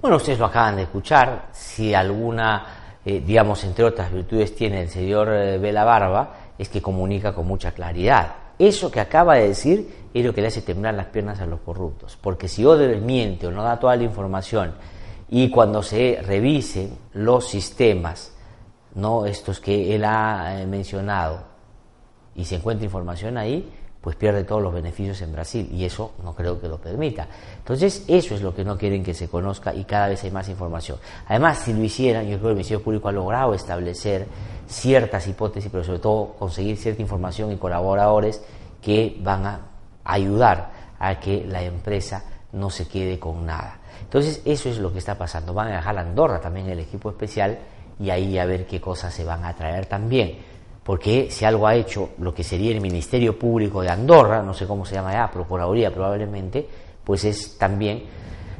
[0.00, 1.50] Bueno, ustedes lo acaban de escuchar.
[1.52, 7.34] Si alguna eh, digamos, entre otras virtudes tiene el señor eh, Barba, es que comunica
[7.34, 8.34] con mucha claridad.
[8.58, 11.60] Eso que acaba de decir es lo que le hace temblar las piernas a los
[11.60, 14.74] corruptos, porque si Odebrecht miente o no da toda la información
[15.28, 18.32] y cuando se revisen los sistemas,
[18.94, 21.54] no estos que él ha eh, mencionado,
[22.36, 23.70] y se encuentra información ahí,
[24.04, 27.26] pues pierde todos los beneficios en Brasil y eso no creo que lo permita.
[27.56, 30.46] Entonces, eso es lo que no quieren que se conozca y cada vez hay más
[30.50, 30.98] información.
[31.26, 34.26] Además, si lo hicieran, yo creo que el Ministerio Público ha logrado establecer
[34.68, 38.44] ciertas hipótesis, pero sobre todo conseguir cierta información y colaboradores
[38.82, 39.60] que van a
[40.04, 43.78] ayudar a que la empresa no se quede con nada.
[44.02, 45.54] Entonces, eso es lo que está pasando.
[45.54, 47.58] Van a dejar a Andorra también el equipo especial
[47.98, 50.52] y ahí a ver qué cosas se van a traer también
[50.84, 54.66] porque si algo ha hecho lo que sería el Ministerio Público de Andorra, no sé
[54.66, 56.68] cómo se llama ya, Procuraduría probablemente,
[57.02, 58.04] pues es también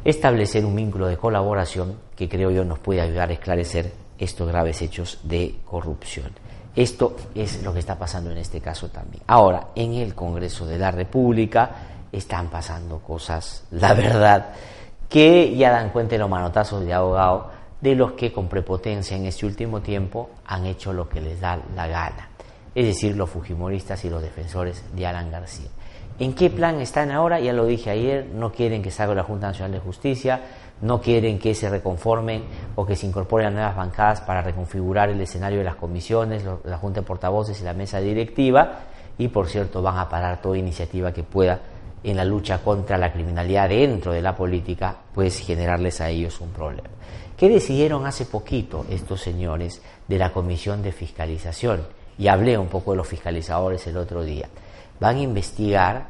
[0.04, 4.80] establecer un vínculo de colaboración que creo yo nos puede ayudar a esclarecer estos graves
[4.80, 6.32] hechos de corrupción.
[6.74, 9.22] Esto es lo que está pasando en este caso también.
[9.26, 11.70] Ahora, en el Congreso de la República
[12.10, 14.50] están pasando cosas, la verdad,
[15.08, 17.50] que ya dan cuenta de los manotazos de abogado
[17.84, 21.60] de los que con prepotencia en este último tiempo han hecho lo que les da
[21.76, 22.30] la gana,
[22.74, 25.68] es decir, los fujimoristas y los defensores de Alan García.
[26.18, 27.40] ¿En qué plan están ahora?
[27.40, 30.40] Ya lo dije ayer, no quieren que salga la Junta Nacional de Justicia,
[30.80, 32.44] no quieren que se reconformen
[32.74, 36.78] o que se incorporen a nuevas bancadas para reconfigurar el escenario de las comisiones, la
[36.78, 38.78] Junta de Portavoces y la mesa directiva,
[39.18, 41.60] y por cierto van a parar toda iniciativa que pueda
[42.02, 46.48] en la lucha contra la criminalidad dentro de la política, pues generarles a ellos un
[46.48, 46.88] problema.
[47.36, 51.84] ¿Qué decidieron hace poquito estos señores de la Comisión de Fiscalización?
[52.16, 54.48] Y hablé un poco de los fiscalizadores el otro día.
[55.00, 56.06] Van a investigar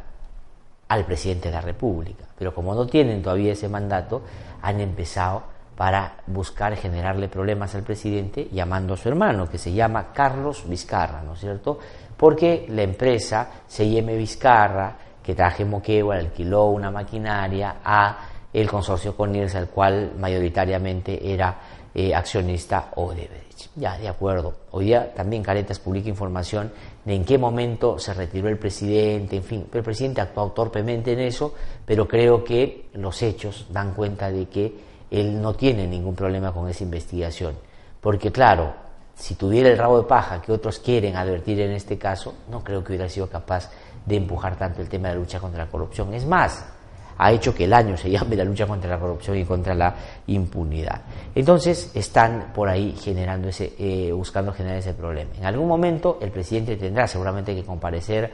[0.86, 4.20] al presidente de la República, pero como no tienen todavía ese mandato,
[4.60, 10.12] han empezado para buscar generarle problemas al presidente llamando a su hermano, que se llama
[10.12, 11.78] Carlos Vizcarra, ¿no es cierto?
[12.18, 18.18] Porque la empresa CIM Vizcarra, que traje Moquegua, alquiló una maquinaria a
[18.54, 21.58] el consorcio Cornils, al cual mayoritariamente era
[21.92, 23.68] eh, accionista Odebrecht.
[23.76, 24.54] Ya, de acuerdo.
[24.70, 26.72] Hoy día también Caretas publica información
[27.04, 31.20] de en qué momento se retiró el presidente, en fin, el presidente actuado torpemente en
[31.20, 31.52] eso,
[31.84, 34.72] pero creo que los hechos dan cuenta de que
[35.10, 37.54] él no tiene ningún problema con esa investigación,
[38.00, 38.74] porque claro,
[39.14, 42.82] si tuviera el rabo de paja que otros quieren advertir en este caso, no creo
[42.82, 43.70] que hubiera sido capaz
[44.04, 46.12] de empujar tanto el tema de la lucha contra la corrupción.
[46.14, 46.64] Es más,
[47.18, 49.94] ha hecho que el año se llame la lucha contra la corrupción y contra la
[50.26, 51.02] impunidad.
[51.34, 55.30] Entonces están por ahí generando ese, eh, buscando generar ese problema.
[55.38, 58.32] En algún momento el presidente tendrá seguramente que comparecer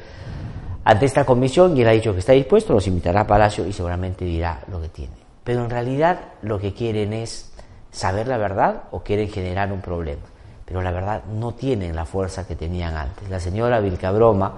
[0.84, 3.72] ante esta comisión y él ha dicho que está dispuesto, los invitará a Palacio y
[3.72, 5.12] seguramente dirá lo que tiene.
[5.44, 7.52] Pero en realidad lo que quieren es
[7.90, 10.22] saber la verdad o quieren generar un problema.
[10.64, 13.28] Pero la verdad no tienen la fuerza que tenían antes.
[13.28, 14.54] La señora Vilcabroma,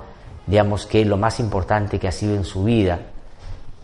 [0.47, 2.99] digamos que lo más importante que ha sido en su vida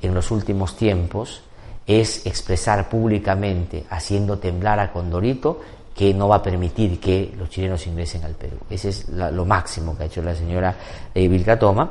[0.02, 1.42] en los últimos tiempos
[1.88, 5.60] es expresar públicamente, haciendo temblar a Condorito,
[5.98, 8.58] que no va a permitir que los chilenos ingresen al Perú.
[8.70, 10.76] Ese es lo máximo que ha hecho la señora
[11.12, 11.90] eh, Vilcatoma,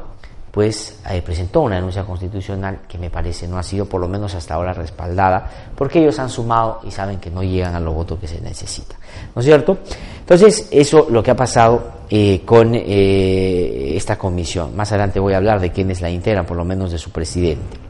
[0.52, 4.34] pues eh, presentó una denuncia constitucional que me parece no ha sido por lo menos
[4.34, 8.20] hasta ahora respaldada, porque ellos han sumado y saben que no llegan a los votos
[8.20, 8.96] que se necesita.
[9.36, 9.80] ¿No es cierto?
[10.20, 14.76] Entonces, eso lo que ha pasado eh, con esta comisión.
[14.76, 17.87] Más adelante voy a hablar de quiénes la integran, por lo menos de su presidente.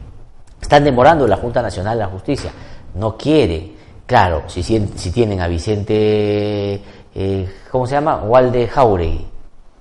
[0.60, 2.50] Están demorando la Junta Nacional de la Justicia.
[2.94, 3.72] No quiere.
[4.06, 4.62] Claro, si,
[5.12, 6.80] tienen a Vicente,
[7.14, 8.22] eh, ¿cómo se llama?
[8.22, 9.26] Walde Jauregui,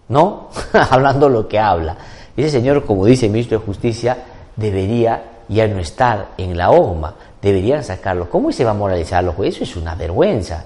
[0.10, 0.50] ¿no?
[0.90, 1.96] Hablando lo que habla.
[2.36, 4.18] Ese señor, como dice el ministro de Justicia,
[4.56, 7.16] debería ya no estar en la OGMA.
[7.42, 8.30] Deberían sacarlo.
[8.30, 9.62] ¿Cómo se va a moralizar los jueces?
[9.62, 10.66] Eso es una vergüenza.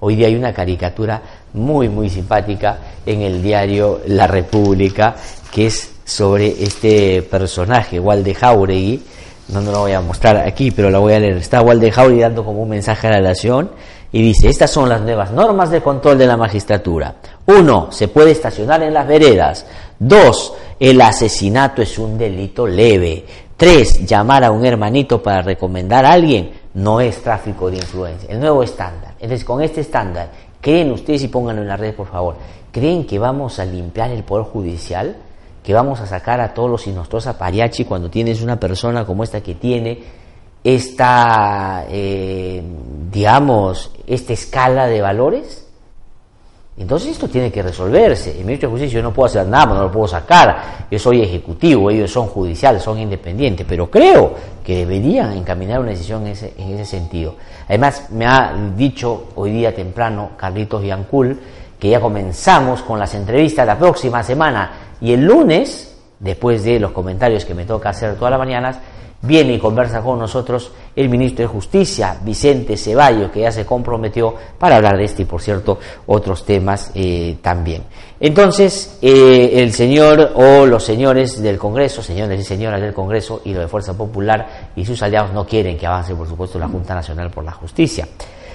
[0.00, 1.20] Hoy día hay una caricatura
[1.52, 5.14] muy, muy simpática en el diario La República
[5.54, 9.02] que es sobre este personaje, Walde Jauregui,
[9.48, 11.36] no, no lo voy a mostrar aquí, pero la voy a leer.
[11.36, 13.70] Está Waldejauri dando como un mensaje a la nación
[14.10, 17.16] y dice, estas son las nuevas normas de control de la magistratura.
[17.46, 19.66] Uno, se puede estacionar en las veredas.
[19.98, 23.24] Dos, el asesinato es un delito leve.
[23.56, 28.28] Tres, llamar a un hermanito para recomendar a alguien no es tráfico de influencia.
[28.30, 29.14] El nuevo estándar.
[29.20, 30.30] Entonces, con este estándar,
[30.60, 32.36] ¿creen ustedes y pónganlo en la red, por favor?
[32.72, 35.16] ¿Creen que vamos a limpiar el Poder Judicial?
[35.64, 39.24] Que vamos a sacar a todos los inostros a pariachi cuando tienes una persona como
[39.24, 39.98] esta que tiene
[40.62, 42.62] esta, eh,
[43.10, 45.66] digamos, esta escala de valores?
[46.76, 48.32] Entonces esto tiene que resolverse.
[48.32, 50.86] El ministro de Justicia yo no puedo hacer nada, no lo puedo sacar.
[50.90, 56.26] Yo soy ejecutivo, ellos son judiciales, son independientes, pero creo que deberían encaminar una decisión
[56.26, 57.36] en ese, en ese sentido.
[57.68, 61.38] Además, me ha dicho hoy día temprano Carlitos Yancul
[61.78, 66.92] que ya comenzamos con las entrevistas la próxima semana y el lunes, después de los
[66.92, 68.78] comentarios que me toca hacer todas las mañanas,
[69.26, 74.34] viene y conversa con nosotros el ministro de Justicia, Vicente Ceballos, que ya se comprometió
[74.58, 77.84] para hablar de este y, por cierto, otros temas eh, también.
[78.20, 83.52] Entonces, eh, el señor o los señores del Congreso, señores y señoras del Congreso y
[83.52, 86.94] los de Fuerza Popular y sus aliados no quieren que avance, por supuesto, la Junta
[86.94, 88.06] Nacional por la Justicia.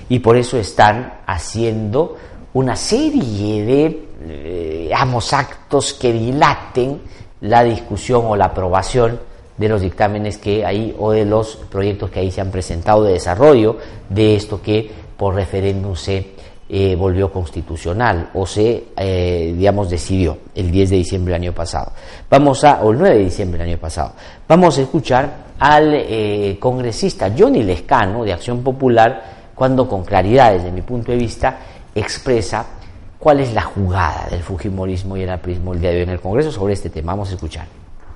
[0.08, 2.16] Y por eso están haciendo
[2.54, 4.92] una serie de eh,
[5.32, 7.02] actos que dilaten
[7.42, 9.20] la discusión o la aprobación
[9.58, 13.14] de los dictámenes que hay o de los proyectos que ahí se han presentado de
[13.14, 13.78] desarrollo
[14.10, 16.32] de esto que por referéndum se
[16.70, 21.92] eh, volvió constitucional o se, eh, digamos, decidió el 10 de diciembre del año pasado.
[22.30, 24.14] Vamos a, o el 9 de diciembre del año pasado,
[24.48, 30.82] vamos a escuchar al congresista Johnny Lescano de Acción Popular cuando con claridad desde mi
[30.82, 31.60] punto de vista
[31.94, 32.79] expresa
[33.20, 36.22] cuál es la jugada del Fujimorismo y el aprismo el día de hoy en el
[36.22, 37.12] Congreso sobre este tema.
[37.12, 37.68] Vamos a escuchar.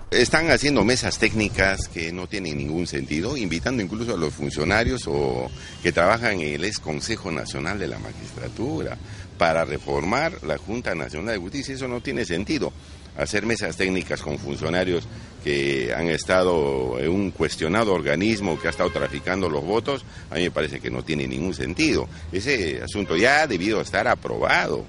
[0.10, 5.50] Están haciendo mesas técnicas que no tienen ningún sentido, invitando incluso a los funcionarios o
[5.82, 8.96] que trabajan en el ex Consejo Nacional de la Magistratura
[9.40, 11.74] para reformar la Junta Nacional de Justicia.
[11.74, 12.72] Eso no tiene sentido.
[13.18, 15.08] Hacer mesas técnicas con funcionarios
[15.44, 20.42] que han estado en un cuestionado organismo que ha estado traficando los votos, a mí
[20.42, 22.08] me parece que no tiene ningún sentido.
[22.32, 24.84] Ese asunto ya ha debido estar aprobado.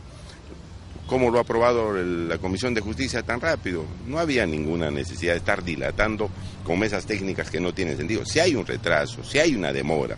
[1.06, 3.84] ¿Cómo lo ha aprobado la Comisión de Justicia tan rápido?
[4.06, 6.30] No había ninguna necesidad de estar dilatando
[6.64, 8.24] con mesas técnicas que no tienen sentido.
[8.24, 10.16] Si hay un retraso, si hay una demora.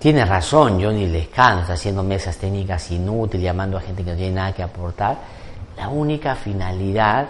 [0.00, 4.52] Tiene razón Johnny Lescano, haciendo mesas técnicas inútiles, llamando a gente que no tiene nada
[4.52, 5.18] que aportar.
[5.80, 7.26] La única finalidad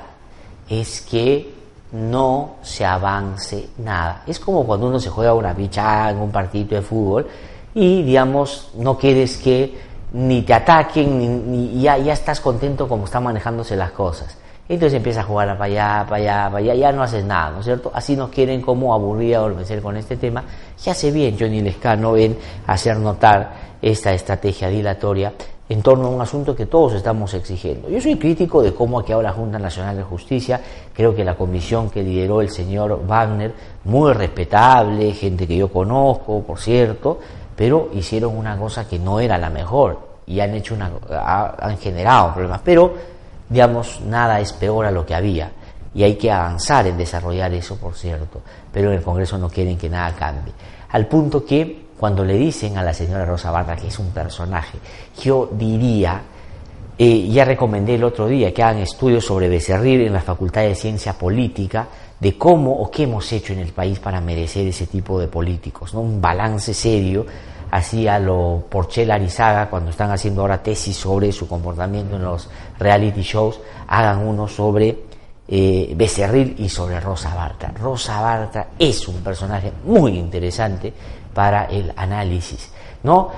[0.69, 1.55] es que
[1.93, 4.25] no se avance nada.
[4.27, 7.29] Es como cuando uno se juega una bicha en un partido de fútbol
[7.73, 9.79] y, digamos, no quieres que
[10.15, 14.37] ni te ataquen, ni, ya, ya estás contento como están manejándose las cosas.
[14.69, 17.61] Entonces empiezas a jugar para allá, para allá, para allá, ya no haces nada, ¿no
[17.61, 17.93] es cierto?
[17.95, 20.43] Así nos quieren como aburrir o vencer con este tema.
[20.85, 22.37] Y hace bien Johnny Lescano en
[22.67, 25.33] hacer notar esta estrategia dilatoria
[25.71, 27.89] en torno a un asunto que todos estamos exigiendo.
[27.89, 30.61] Yo soy crítico de cómo ha quedado la Junta Nacional de Justicia,
[30.93, 33.55] creo que la comisión que lideró el señor Wagner,
[33.85, 37.21] muy respetable, gente que yo conozco, por cierto,
[37.55, 40.91] pero hicieron una cosa que no era la mejor y han hecho una
[41.61, 42.93] han generado problemas, pero
[43.49, 45.53] digamos nada es peor a lo que había
[45.95, 49.79] y hay que avanzar en desarrollar eso, por cierto, pero en el Congreso no quieren
[49.79, 50.53] que nada cambie.
[50.91, 54.79] Al punto que cuando le dicen a la señora Rosa Barra que es un personaje,
[55.23, 56.23] yo diría,
[56.97, 60.75] eh, ya recomendé el otro día que hagan estudios sobre Becerril en la Facultad de
[60.75, 65.21] Ciencia Política, de cómo o qué hemos hecho en el país para merecer ese tipo
[65.21, 67.27] de políticos, un balance serio,
[67.71, 72.49] así a lo Porchel Arizaga, cuando están haciendo ahora tesis sobre su comportamiento en los
[72.79, 74.97] reality shows, hagan uno sobre
[75.47, 77.75] eh, Becerril y sobre Rosa Bartra.
[77.79, 80.95] Rosa Bartra es un personaje muy interesante
[81.41, 82.71] para el análisis.
[83.03, 83.31] ¿no?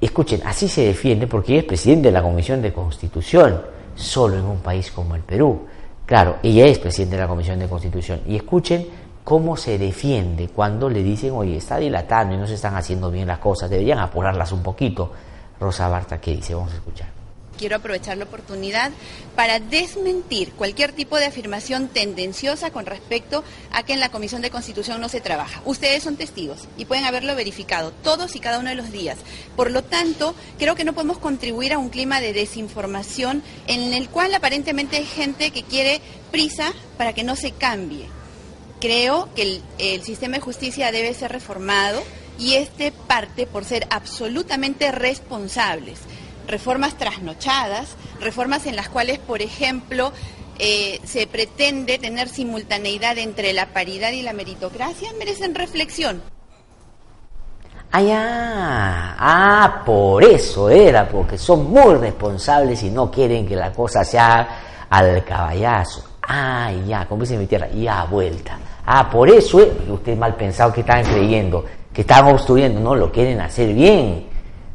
[0.00, 3.60] Escuchen, así se defiende porque ella es presidente de la Comisión de Constitución,
[3.94, 5.66] solo en un país como el Perú.
[6.06, 8.22] Claro, ella es presidente de la Comisión de Constitución.
[8.26, 8.86] Y escuchen
[9.22, 13.28] cómo se defiende cuando le dicen, oye, está dilatando y no se están haciendo bien
[13.28, 15.12] las cosas, deberían apurarlas un poquito.
[15.60, 16.54] Rosa Barta, ¿qué dice?
[16.54, 17.19] Vamos a escuchar
[17.60, 18.90] quiero aprovechar la oportunidad
[19.36, 24.48] para desmentir cualquier tipo de afirmación tendenciosa con respecto a que en la Comisión de
[24.48, 25.60] Constitución no se trabaja.
[25.66, 29.18] Ustedes son testigos y pueden haberlo verificado todos y cada uno de los días.
[29.56, 34.08] Por lo tanto, creo que no podemos contribuir a un clima de desinformación en el
[34.08, 36.00] cual aparentemente hay gente que quiere
[36.32, 38.06] prisa para que no se cambie.
[38.80, 42.02] Creo que el, sistema de justicia debe ser reformado
[42.38, 45.98] y este parte por ser absolutamente responsables
[46.50, 50.12] reformas trasnochadas, reformas en las cuales, por ejemplo,
[50.58, 56.22] eh, se pretende tener simultaneidad entre la paridad y la meritocracia, merecen reflexión.
[57.92, 59.16] Ah, ya.
[59.18, 64.86] Ah, por eso era, porque son muy responsables y no quieren que la cosa sea
[64.88, 66.04] al caballazo.
[66.28, 68.58] Ah, ya, como dice mi tierra, ya vuelta.
[68.86, 73.10] Ah, por eso es, usted mal pensado que están creyendo, que están obstruyendo, no, lo
[73.10, 74.29] quieren hacer bien.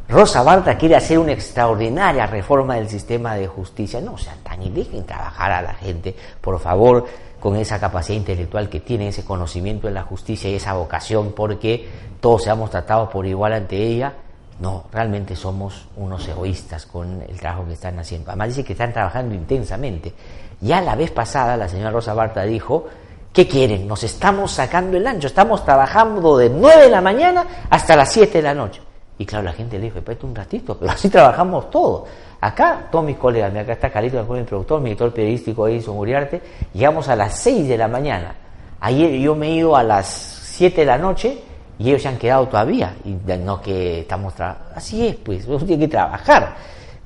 [0.08, 4.00] Rosa Barta quiere hacer una extraordinaria reforma del sistema de justicia.
[4.00, 7.06] No sean tan y dejen trabajar a la gente, por favor,
[7.40, 11.88] con esa capacidad intelectual que tiene, ese conocimiento de la justicia y esa vocación, porque
[12.20, 14.14] todos seamos tratados por igual ante ella.
[14.60, 18.30] No, realmente somos unos egoístas con el trabajo que están haciendo.
[18.30, 20.14] Además dice que están trabajando intensamente.
[20.62, 22.86] Ya la vez pasada la señora Rosa Barta dijo,
[23.34, 23.88] ¿qué quieren?
[23.88, 28.38] Nos estamos sacando el ancho, estamos trabajando de 9 de la mañana hasta las 7
[28.38, 28.82] de la noche.
[29.18, 32.04] Y claro, la gente le dijo, espérate un ratito, pero así trabajamos todos.
[32.42, 36.42] Acá, todos mis colegas, acá está Carito, mi productor, mi editor periodístico Edison Uriarte,
[36.74, 38.36] llegamos a las 6 de la mañana.
[38.82, 41.40] Ayer yo me he ido a las 7 de la noche
[41.80, 42.96] y ellos se han quedado todavía.
[43.06, 44.34] Y no que estamos
[44.76, 46.56] Así es, pues, uno tiene que trabajar.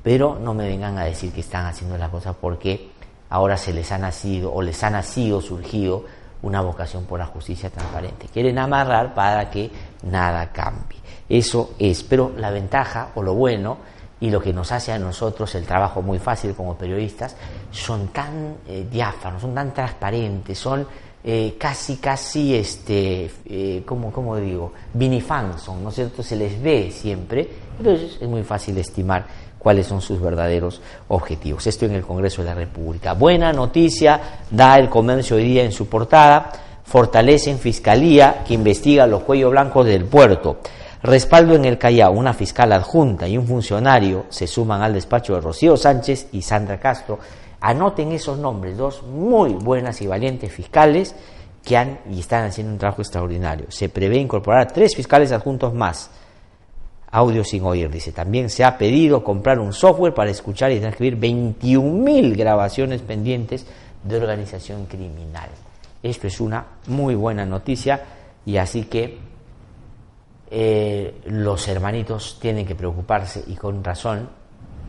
[0.02, 2.90] Pero no me vengan a decir que están haciendo las cosas porque
[3.28, 6.04] ahora se les ha nacido o les ha nacido, surgido
[6.42, 8.26] una vocación por la justicia transparente.
[8.32, 9.70] Quieren amarrar para que
[10.02, 10.98] nada cambie.
[11.28, 13.78] Eso es, pero la ventaja o lo bueno
[14.20, 17.36] y lo que nos hace a nosotros el trabajo muy fácil como periodistas
[17.70, 20.86] son tan eh, diáfanos, son tan transparentes, son
[21.22, 24.72] eh, casi, casi, este, eh, ¿cómo, digo?
[24.94, 26.22] Vinifans son, ¿no es cierto?
[26.22, 29.26] Se les ve siempre, entonces es muy fácil estimar
[29.58, 31.66] cuáles son sus verdaderos objetivos.
[31.66, 33.12] Esto en el Congreso de la República.
[33.12, 36.50] Buena noticia da el comercio hoy día en su portada,
[36.90, 40.58] fortalecen Fiscalía que investiga los cuellos blancos del puerto.
[41.04, 45.40] Respaldo en el Callao, una fiscal adjunta y un funcionario se suman al despacho de
[45.40, 47.20] Rocío Sánchez y Sandra Castro.
[47.60, 51.14] Anoten esos nombres, dos muy buenas y valientes fiscales
[51.64, 53.66] que han y están haciendo un trabajo extraordinario.
[53.68, 56.10] Se prevé incorporar tres fiscales adjuntos más.
[57.12, 58.10] Audio sin oír, dice.
[58.10, 63.64] También se ha pedido comprar un software para escuchar y transcribir 21.000 grabaciones pendientes
[64.02, 65.50] de organización criminal.
[66.02, 68.02] Esto es una muy buena noticia
[68.46, 69.18] y así que
[70.50, 74.28] eh, los hermanitos tienen que preocuparse y con razón,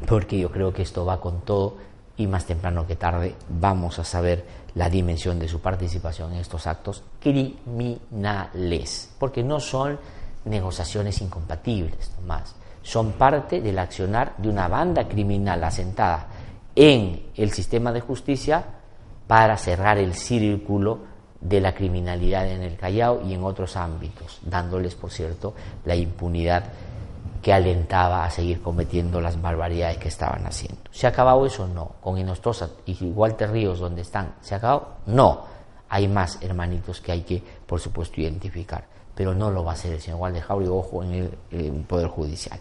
[0.07, 1.77] porque yo creo que esto va con todo
[2.17, 4.45] y más temprano que tarde vamos a saber
[4.75, 9.99] la dimensión de su participación en estos actos criminales, porque no son
[10.45, 16.27] negociaciones incompatibles, más, son parte del accionar de una banda criminal asentada
[16.73, 18.63] en el sistema de justicia
[19.31, 20.99] para cerrar el círculo
[21.39, 25.53] de la criminalidad en el Callao y en otros ámbitos, dándoles, por cierto,
[25.85, 26.65] la impunidad
[27.41, 30.81] que alentaba a seguir cometiendo las barbaridades que estaban haciendo.
[30.91, 31.65] ¿Se ha acabado eso?
[31.65, 31.93] No.
[32.01, 34.95] Con Inostosa y Walter Ríos, donde están, ¿se ha acabado?
[35.05, 35.45] No.
[35.87, 38.83] Hay más hermanitos que hay que, por supuesto, identificar.
[39.15, 42.59] Pero no lo va a hacer el señor Waldejauri, ojo, en el, Poder Judicial.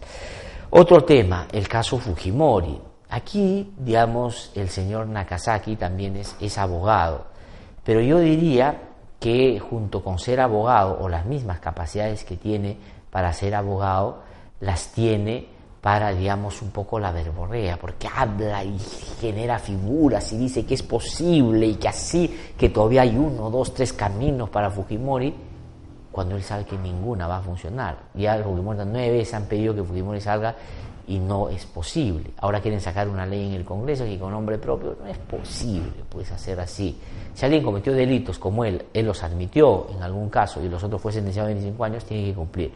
[0.69, 2.90] Otro tema, el caso Fujimori.
[3.11, 7.25] Aquí, digamos, el señor Nakazaki también es, es abogado,
[7.83, 8.83] pero yo diría
[9.19, 12.77] que junto con ser abogado o las mismas capacidades que tiene
[13.11, 14.23] para ser abogado,
[14.61, 15.45] las tiene
[15.81, 18.79] para, digamos, un poco la verborrea, porque habla y
[19.19, 23.73] genera figuras y dice que es posible y que así, que todavía hay uno, dos,
[23.73, 25.35] tres caminos para Fujimori,
[26.11, 27.97] cuando él sabe que ninguna va a funcionar.
[28.13, 30.55] Ya el Fujimori nueve veces han pedido que Fujimori salga
[31.11, 32.31] y no es posible.
[32.37, 35.91] Ahora quieren sacar una ley en el Congreso que con nombre propio no es posible,
[36.07, 36.97] puedes hacer así.
[37.33, 41.01] Si alguien cometió delitos como él, él los admitió en algún caso y los otros
[41.01, 42.71] fue sentenciado a 25 años, tiene que cumplir.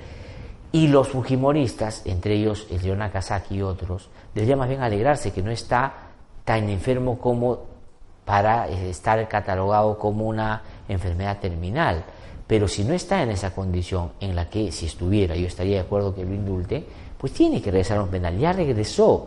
[0.74, 5.42] Y los fujimoristas, entre ellos el señor Nakazaki y otros, deberían más bien alegrarse que
[5.42, 5.94] no está
[6.44, 7.60] tan enfermo como
[8.26, 12.04] para eh, estar catalogado como una enfermedad terminal.
[12.48, 15.82] Pero si no está en esa condición en la que si estuviera, yo estaría de
[15.82, 16.86] acuerdo que lo indulte,
[17.18, 18.38] pues tiene que regresar a un penal.
[18.38, 19.26] Ya regresó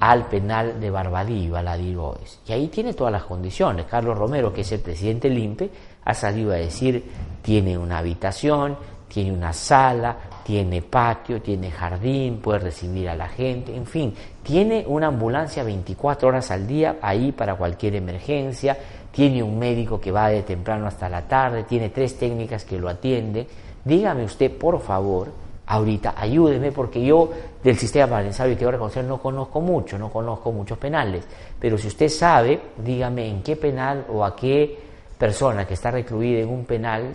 [0.00, 2.40] al penal de la Digoes.
[2.46, 3.86] Y ahí tiene todas las condiciones.
[3.86, 5.70] Carlos Romero, que es el presidente Limpe,
[6.04, 7.04] ha salido a decir,
[7.42, 8.76] tiene una habitación,
[9.08, 14.84] tiene una sala, tiene patio, tiene jardín, puede recibir a la gente, en fin, tiene
[14.86, 18.76] una ambulancia 24 horas al día ahí para cualquier emergencia,
[19.10, 22.88] tiene un médico que va de temprano hasta la tarde, tiene tres técnicas que lo
[22.88, 23.46] atienden.
[23.84, 25.32] Dígame usted, por favor,
[25.70, 27.30] ahorita, ayúdeme, porque yo
[27.62, 31.24] del sistema penitenciario que voy a reconocer no conozco mucho, no conozco muchos penales,
[31.60, 34.76] pero si usted sabe, dígame en qué penal o a qué
[35.16, 37.14] persona que está recluida en un penal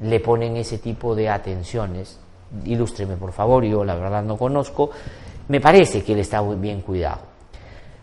[0.00, 2.20] le ponen ese tipo de atenciones.
[2.66, 4.90] Ilústreme, por favor, yo la verdad no conozco.
[5.48, 7.20] Me parece que él está muy bien cuidado.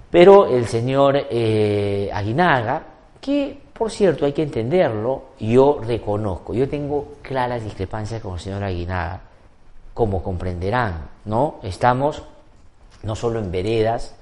[0.09, 2.81] Pero el señor eh, Aguinaga,
[3.21, 8.63] que por cierto hay que entenderlo, yo reconozco, yo tengo claras discrepancias con el señor
[8.63, 9.21] Aguinaga,
[9.93, 11.59] como comprenderán, ¿no?
[11.63, 12.23] Estamos
[13.03, 14.15] no solo en veredas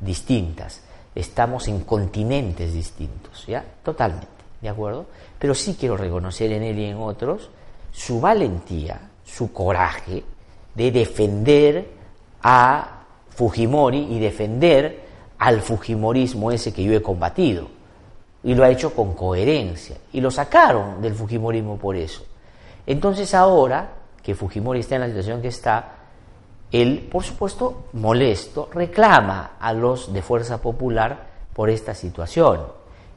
[0.00, 0.82] distintas,
[1.14, 3.64] estamos en continentes distintos, ¿ya?
[3.82, 4.28] Totalmente,
[4.60, 5.06] ¿de acuerdo?
[5.44, 7.50] pero sí quiero reconocer en él y en otros
[7.92, 10.24] su valentía, su coraje
[10.74, 11.86] de defender
[12.42, 15.04] a Fujimori y defender
[15.38, 17.68] al Fujimorismo ese que yo he combatido.
[18.42, 19.98] Y lo ha hecho con coherencia.
[20.14, 22.24] Y lo sacaron del Fujimorismo por eso.
[22.86, 23.90] Entonces ahora
[24.24, 25.92] que Fujimori está en la situación que está,
[26.72, 32.62] él, por supuesto, molesto, reclama a los de Fuerza Popular por esta situación.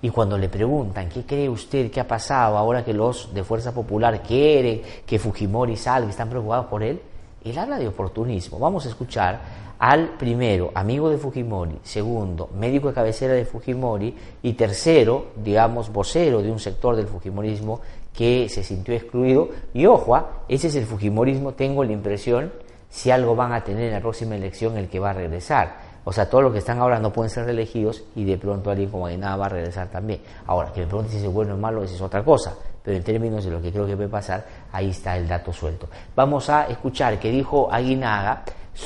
[0.02, 3.74] Y cuando le preguntan, ¿qué cree usted que ha pasado ahora que los de Fuerza
[3.74, 7.02] Popular quieren que Fujimori salga, están preocupados por él?
[7.44, 8.60] Él habla de oportunismo.
[8.60, 9.40] Vamos a escuchar
[9.80, 16.42] al primero, amigo de Fujimori, segundo, médico de cabecera de Fujimori y tercero, digamos, vocero
[16.42, 17.82] de un sector del Fujimorismo
[18.18, 19.48] que se sintió excluido.
[19.74, 20.44] Y ojo, ¿ah?
[20.50, 22.52] ese es el Fujimorismo, tengo la impresión,
[22.90, 26.14] si algo van a tener en la próxima elección el que va a regresar o
[26.14, 29.10] sea, todos los que están ahora no pueden ser reelegidos y de pronto alguien como
[29.10, 30.22] nada va a regresar también.
[30.46, 32.56] Ahora, que me pregunte si es bueno o malo, eso es otra cosa.
[32.82, 35.90] Pero en términos de lo que creo que puede pasar, ahí está el dato suelto.
[36.16, 38.44] Vamos a escuchar qué dijo Aguinaga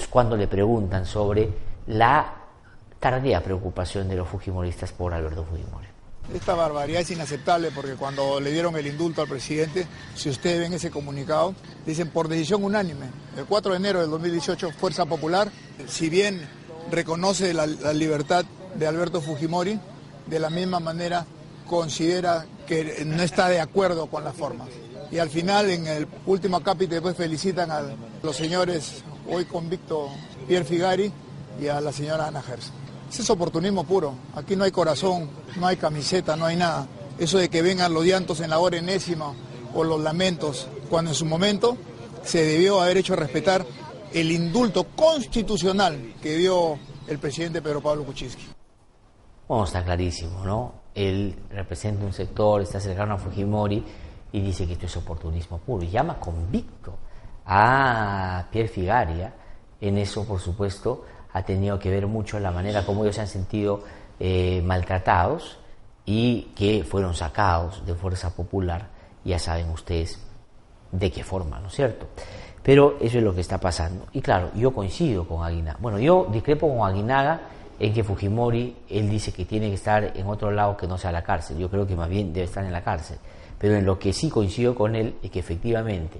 [0.10, 1.48] cuando le preguntan sobre
[1.86, 2.26] la
[3.00, 5.91] tardía preocupación de los fujimoristas por Alberto Fujimori.
[6.34, 10.74] Esta barbaridad es inaceptable porque cuando le dieron el indulto al presidente, si ustedes ven
[10.74, 11.54] ese comunicado,
[11.86, 13.08] dicen por decisión unánime,
[13.38, 15.52] el 4 de enero del 2018, Fuerza Popular,
[15.88, 16.42] si bien
[16.90, 19.78] reconoce la, libertad de Alberto Fujimori,
[20.28, 21.26] de la misma manera
[21.68, 24.70] considera que no está de acuerdo con las formas.
[25.12, 27.82] Y al final, en el último capítulo, después felicitan a
[28.24, 30.10] los señores hoy convicto
[30.48, 31.12] Pierre Figari
[31.60, 32.72] y a la señora Ana Gers.
[33.12, 34.16] Ese es oportunismo puro.
[34.36, 36.88] Aquí no hay corazón, no hay camiseta, no hay nada.
[37.20, 39.34] Eso de que vengan los llantos en la hora enésima
[39.74, 41.76] o los lamentos, cuando en su momento
[42.24, 43.66] se debió haber hecho respetar
[44.14, 48.48] el indulto constitucional que dio el presidente Pedro Pablo Kuczynski.
[49.46, 50.74] Bueno, está clarísimo, ¿no?
[50.96, 53.84] Él representa un sector, está cercano a Fujimori
[54.32, 56.98] y dice que esto es oportunismo puro y llama convicto
[57.46, 59.34] a Pierre Figaria.
[59.82, 61.04] En eso, por supuesto,
[61.34, 63.84] ha tenido que ver mucho la manera como ellos se han sentido
[64.20, 65.58] eh, maltratados
[66.06, 68.88] y que fueron sacados de Fuerza Popular,
[69.24, 70.20] ya saben ustedes
[70.92, 72.08] de qué forma, ¿no es cierto?
[72.64, 74.06] Pero eso es lo que está pasando.
[74.12, 75.78] Y claro, yo coincido con Aguinaga.
[75.82, 77.42] Bueno, yo discrepo con Aguinaga
[77.80, 81.12] en que Fujimori, él dice que tiene que estar en otro lado que no sea
[81.12, 81.58] la cárcel.
[81.58, 83.18] Yo creo que más bien debe estar en la cárcel.
[83.58, 86.20] Pero en lo que sí coincido con él es que efectivamente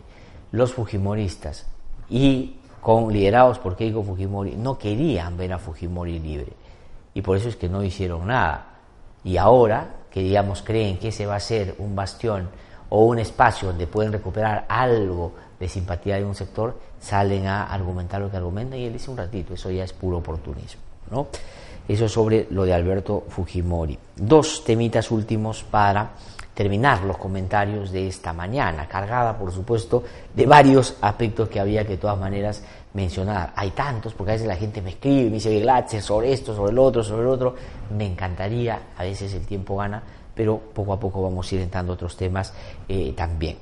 [0.52, 1.68] los Fujimoristas
[2.10, 6.54] y con liderados por Keiko Fujimori no querían ver a Fujimori libre.
[7.14, 8.66] Y por eso es que no hicieron nada.
[9.24, 12.50] Y ahora que creen que ese va a ser un bastión
[12.90, 18.20] o un espacio donde pueden recuperar algo de simpatía de un sector, salen a argumentar
[18.20, 20.82] lo que argumentan y él dice un ratito, eso ya es puro oportunismo.
[21.12, 21.28] ¿no?
[21.88, 23.98] Eso sobre lo de Alberto Fujimori.
[24.16, 26.12] Dos temitas últimos para
[26.54, 30.04] terminar los comentarios de esta mañana, cargada por supuesto
[30.36, 33.54] de varios aspectos que había que de todas maneras mencionar.
[33.56, 36.72] Hay tantos, porque a veces la gente me escribe, me dice, Glatzer, sobre esto, sobre
[36.72, 37.56] el otro, sobre el otro.
[37.98, 40.04] Me encantaría, a veces el tiempo gana,
[40.36, 42.54] pero poco a poco vamos a ir entrando otros temas
[42.88, 43.58] eh, también.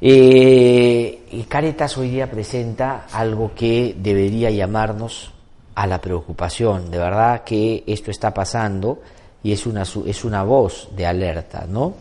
[0.00, 5.32] Eh, Caretas hoy día presenta algo que debería llamarnos
[5.74, 6.90] a la preocupación.
[6.90, 9.00] De verdad que esto está pasando
[9.42, 11.94] y es una, es una voz de alerta, ¿no?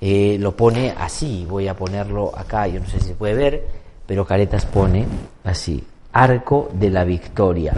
[0.00, 3.66] Eh, lo pone así, voy a ponerlo acá, yo no sé si se puede ver,
[4.06, 5.06] pero Caretas pone
[5.44, 5.82] así,
[6.12, 7.72] Arco de la Victoria.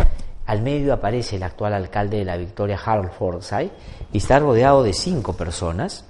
[0.46, 3.70] Al medio aparece el actual alcalde de la Victoria, Harold Forsyth,
[4.12, 6.04] y está rodeado de cinco personas.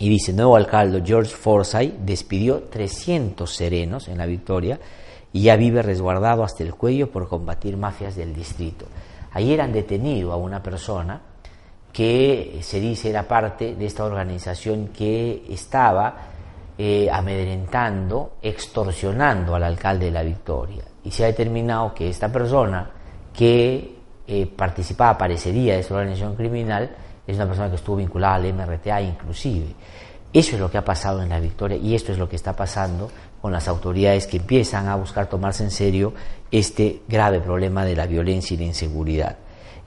[0.00, 4.78] Y dice, nuevo alcalde George Forsyth despidió 300 serenos en la Victoria
[5.32, 8.86] y ya vive resguardado hasta el cuello por combatir mafias del distrito.
[9.32, 11.20] Ayer han detenido a una persona
[11.92, 16.16] que se dice era parte de esta organización que estaba
[16.76, 20.84] eh, amedrentando, extorsionando al alcalde de la Victoria.
[21.04, 22.90] Y se ha determinado que esta persona
[23.34, 26.90] que eh, participaba, parecería de esta organización criminal,
[27.26, 29.74] es una persona que estuvo vinculada al MRTA inclusive.
[30.32, 32.54] Eso es lo que ha pasado en la Victoria y esto es lo que está
[32.54, 33.10] pasando
[33.40, 36.12] con las autoridades que empiezan a buscar tomarse en serio
[36.50, 39.36] este grave problema de la violencia y la inseguridad.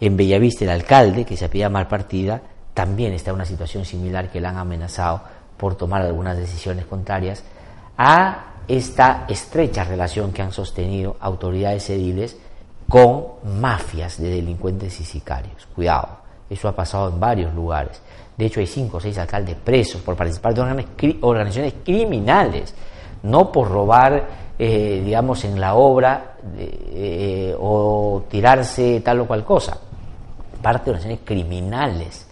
[0.02, 2.42] En Bellavista el alcalde, que se apellida mal partida,
[2.74, 5.22] también está en una situación similar que le han amenazado
[5.58, 7.44] por tomar algunas decisiones contrarias
[8.00, 12.36] a esta estrecha relación que han sostenido autoridades ediles
[12.90, 13.26] con
[13.60, 15.68] mafias de delincuentes y sicarios.
[15.76, 16.18] Cuidado,
[16.50, 18.02] eso ha pasado en varios lugares.
[18.36, 20.62] De hecho, hay cinco o seis alcaldes presos por participar de
[21.22, 22.74] organizaciones criminales,
[23.22, 24.26] no por robar,
[24.58, 29.78] eh, digamos, en la obra eh, o tirarse tal o cual cosa.
[30.62, 32.26] Parte de organizaciones criminales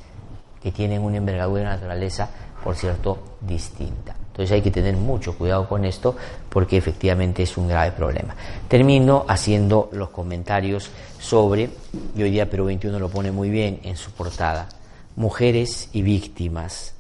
[0.62, 2.30] que tienen una envergadura de naturaleza,
[2.64, 4.16] por cierto, distinta.
[4.40, 6.16] Entonces hay que tener mucho cuidado con esto
[6.50, 8.36] porque efectivamente es un grave problema.
[8.68, 11.70] Termino haciendo los comentarios sobre,
[12.16, 14.70] y hoy día Perú 21 lo pone muy bien en su portada,
[15.16, 16.94] mujeres y víctimas.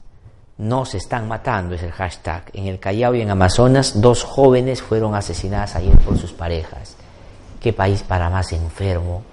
[0.57, 2.43] No se están matando, es el hashtag.
[2.53, 6.97] En el Callao y en Amazonas, dos jóvenes fueron asesinadas ayer por sus parejas.
[7.61, 9.23] Qué país para más enfermo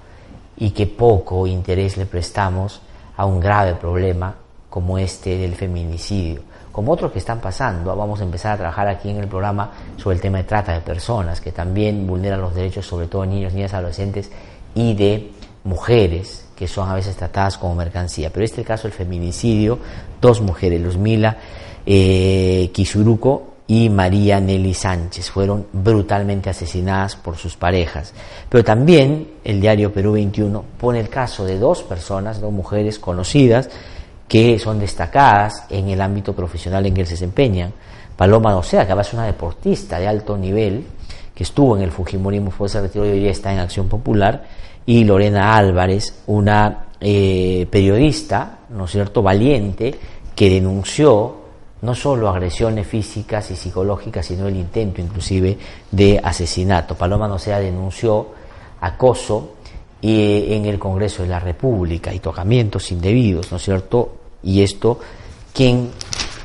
[0.56, 2.80] y qué poco interés le prestamos
[3.16, 4.34] a un grave problema
[4.68, 6.42] como este del feminicidio
[6.76, 7.96] como otros que están pasando.
[7.96, 10.82] Vamos a empezar a trabajar aquí en el programa sobre el tema de trata de
[10.82, 14.30] personas, que también vulneran los derechos, sobre todo de niños, niñas, adolescentes
[14.74, 15.32] y de
[15.64, 18.28] mujeres que son a veces tratadas como mercancía.
[18.28, 19.78] Pero este es el caso del feminicidio,
[20.20, 21.38] dos mujeres, Luzmila
[21.86, 28.12] eh, Kisuruko y María Nelly Sánchez, fueron brutalmente asesinadas por sus parejas.
[28.48, 33.68] Pero también el diario Perú 21 pone el caso de dos personas, dos mujeres conocidas,
[34.28, 37.72] que son destacadas en el ámbito profesional en que se desempeñan.
[38.16, 40.86] Paloma Docea, que es una deportista de alto nivel,
[41.34, 44.44] que estuvo en el Fujimorismo, fue ese retiro y hoy está en Acción Popular,
[44.86, 49.94] y Lorena Álvarez, una eh, periodista, ¿no es cierto?, valiente,
[50.34, 51.45] que denunció
[51.82, 55.58] no solo agresiones físicas y psicológicas, sino el intento inclusive
[55.90, 56.94] de asesinato.
[56.94, 58.28] Paloma Docea denunció
[58.80, 59.56] acoso
[60.00, 64.16] y en el Congreso de la República y tocamientos indebidos, ¿no es cierto?
[64.42, 65.00] Y esto,
[65.52, 65.90] ¿quién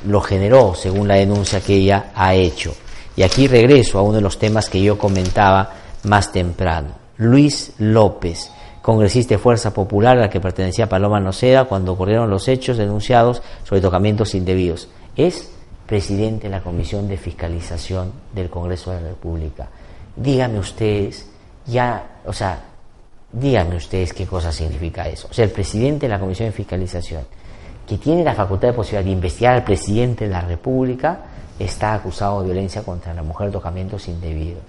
[0.07, 2.73] lo generó según la denuncia que ella ha hecho?
[3.15, 5.69] Y aquí regreso a uno de los temas que yo comentaba
[6.03, 6.89] más temprano.
[7.17, 8.49] Luis López,
[8.81, 13.41] congresista de Fuerza Popular a la que pertenecía Paloma Noceda cuando ocurrieron los hechos denunciados
[13.63, 14.87] sobre tocamientos indebidos.
[15.15, 15.51] Es
[15.85, 19.69] presidente de la Comisión de Fiscalización del Congreso de la República.
[20.15, 21.27] Díganme ustedes,
[21.65, 22.71] ya, o sea,
[23.31, 25.27] Díganme ustedes qué cosa significa eso.
[25.31, 27.23] O sea, el presidente de la Comisión de Fiscalización,
[27.87, 31.19] que tiene la facultad de posibilidad de investigar al presidente de la República,
[31.57, 34.63] está acusado de violencia contra la mujer, tocamientos indebidos.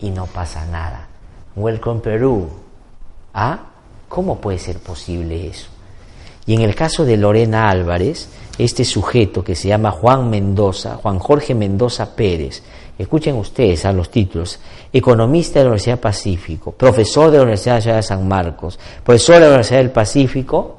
[0.00, 1.08] Y no pasa nada.
[1.54, 2.50] Welcome Perú.
[3.32, 3.60] ¿Ah?
[4.08, 5.68] ¿Cómo puede ser posible eso?
[6.46, 8.28] Y en el caso de Lorena Álvarez,
[8.58, 12.62] este sujeto que se llama Juan Mendoza, Juan Jorge Mendoza Pérez,
[12.98, 14.58] Escuchen ustedes a los títulos.
[14.92, 19.46] Economista de la Universidad Pacífico, profesor de la Universidad de San Marcos, profesor de la
[19.48, 20.76] Universidad del Pacífico,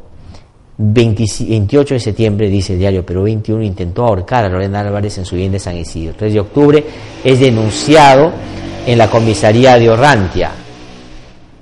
[0.79, 5.35] 28 de septiembre, dice el diario pero 21, intentó ahorcar a Lorena Álvarez en su
[5.35, 6.15] bien de San Isidro.
[6.17, 6.85] 3 de octubre
[7.23, 8.31] es denunciado
[8.85, 10.51] en la comisaría de Orrantia.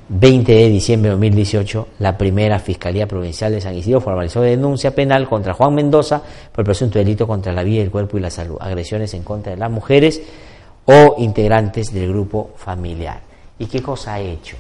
[0.08, 5.28] 20 de diciembre de 2018, la primera Fiscalía Provincial de San Isidro formalizó denuncia penal
[5.28, 9.14] contra Juan Mendoza por presunto delito contra la vida, el cuerpo y la salud, agresiones
[9.16, 10.22] en contra de las mujeres
[10.86, 13.22] o integrantes del grupo familiar.
[13.58, 14.58] ¿Y qué cosa ha hecho?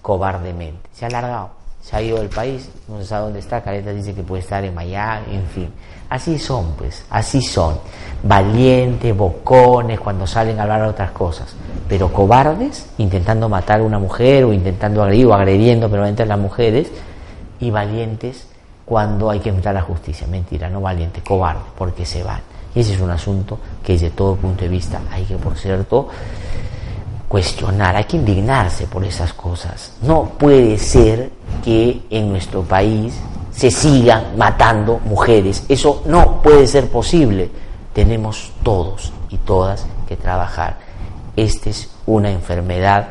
[0.00, 0.88] Cobardemente.
[0.92, 1.50] Se ha alargado,
[1.80, 4.62] se ha ido del país, no se sabe dónde está, Careta dice que puede estar
[4.64, 5.70] en Miami, en fin.
[6.10, 7.78] Así son, pues, así son.
[8.22, 11.54] Valientes, bocones, cuando salen a hablar de otras cosas.
[11.88, 16.38] Pero cobardes, intentando matar a una mujer o intentando agredir o agrediendo permanentemente a las
[16.38, 16.90] mujeres.
[17.60, 18.46] Y valientes
[18.84, 20.26] cuando hay que enfrentar la justicia.
[20.26, 22.40] Mentira, no valientes, cobardes, porque se van.
[22.74, 26.08] Y ese es un asunto que desde todo punto de vista hay que, por cierto,
[27.30, 29.92] cuestionar, hay que indignarse por esas cosas.
[30.02, 31.30] No puede ser
[31.64, 33.14] que en nuestro país
[33.52, 35.62] se sigan matando mujeres.
[35.68, 37.48] Eso no puede ser posible.
[37.92, 40.78] Tenemos todos y todas que trabajar.
[41.36, 43.10] Esta es una enfermedad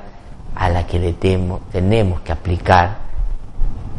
[0.53, 2.97] a la que le tenemos que aplicar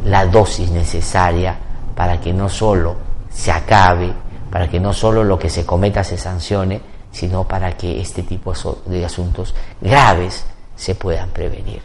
[0.05, 1.57] la dosis necesaria
[1.95, 2.95] para que no solo
[3.31, 4.13] se acabe,
[4.51, 8.53] para que no solo lo que se cometa se sancione, sino para que este tipo
[8.85, 10.45] de asuntos graves
[10.75, 11.81] se puedan prevenir.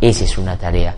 [0.00, 0.94] Esa es una tarea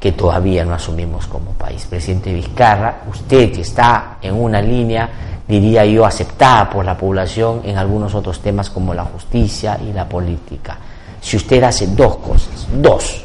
[0.00, 1.84] que todavía no asumimos como país.
[1.84, 5.08] Presidente Vizcarra, usted que está en una línea,
[5.46, 10.08] diría yo, aceptada por la población en algunos otros temas como la justicia y la
[10.08, 10.78] política.
[11.20, 13.24] Si usted hace dos cosas, dos,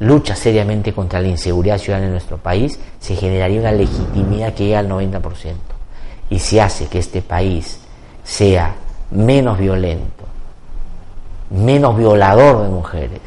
[0.00, 4.80] lucha seriamente contra la inseguridad ciudadana en nuestro país, se generaría una legitimidad que llega
[4.80, 5.22] al 90%.
[6.28, 7.78] Y si hace que este país
[8.22, 8.74] sea
[9.10, 10.24] menos violento,
[11.50, 13.20] menos violador de mujeres,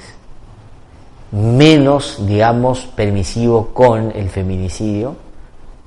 [1.31, 5.15] menos, digamos, permisivo con el feminicidio,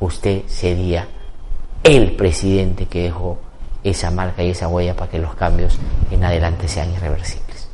[0.01, 1.07] usted sería
[1.83, 3.39] el presidente que dejó
[3.83, 5.79] esa marca y esa huella para que los cambios
[6.11, 7.69] en adelante sean irreversibles.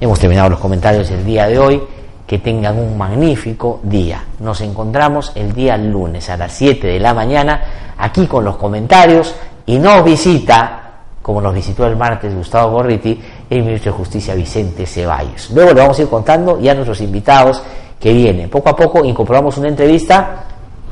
[0.00, 1.82] Hemos terminado los comentarios del día de hoy.
[2.26, 4.24] Que tengan un magnífico día.
[4.38, 7.60] Nos encontramos el día lunes a las 7 de la mañana
[7.98, 9.34] aquí con los comentarios
[9.66, 10.79] y nos visita,
[11.22, 15.50] como nos visitó el martes Gustavo Borriti, el ministro de Justicia Vicente Ceballos.
[15.50, 17.62] Luego le vamos a ir contando ya nuestros invitados
[17.98, 18.48] que vienen.
[18.48, 20.44] Poco a poco incorporamos una entrevista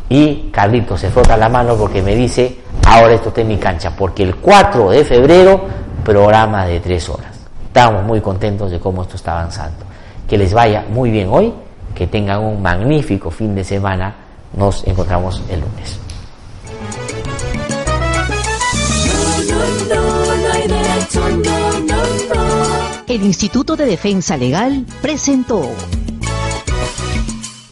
[0.08, 3.94] y Carlito se frota la mano porque me dice, ahora esto está en mi cancha,
[3.96, 5.60] porque el 4 de febrero,
[6.04, 7.38] programa de tres horas.
[7.66, 9.84] Estamos muy contentos de cómo esto está avanzando.
[10.26, 11.52] Que les vaya muy bien hoy,
[11.94, 14.14] que tengan un magnífico fin de semana.
[14.56, 16.00] Nos encontramos el lunes.
[23.06, 25.70] El Instituto de Defensa Legal presentó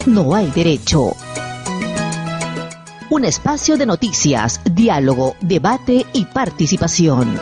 [0.06, 1.16] No hay derecho.
[3.10, 7.38] Un espacio de noticias, diálogo, debate y participación.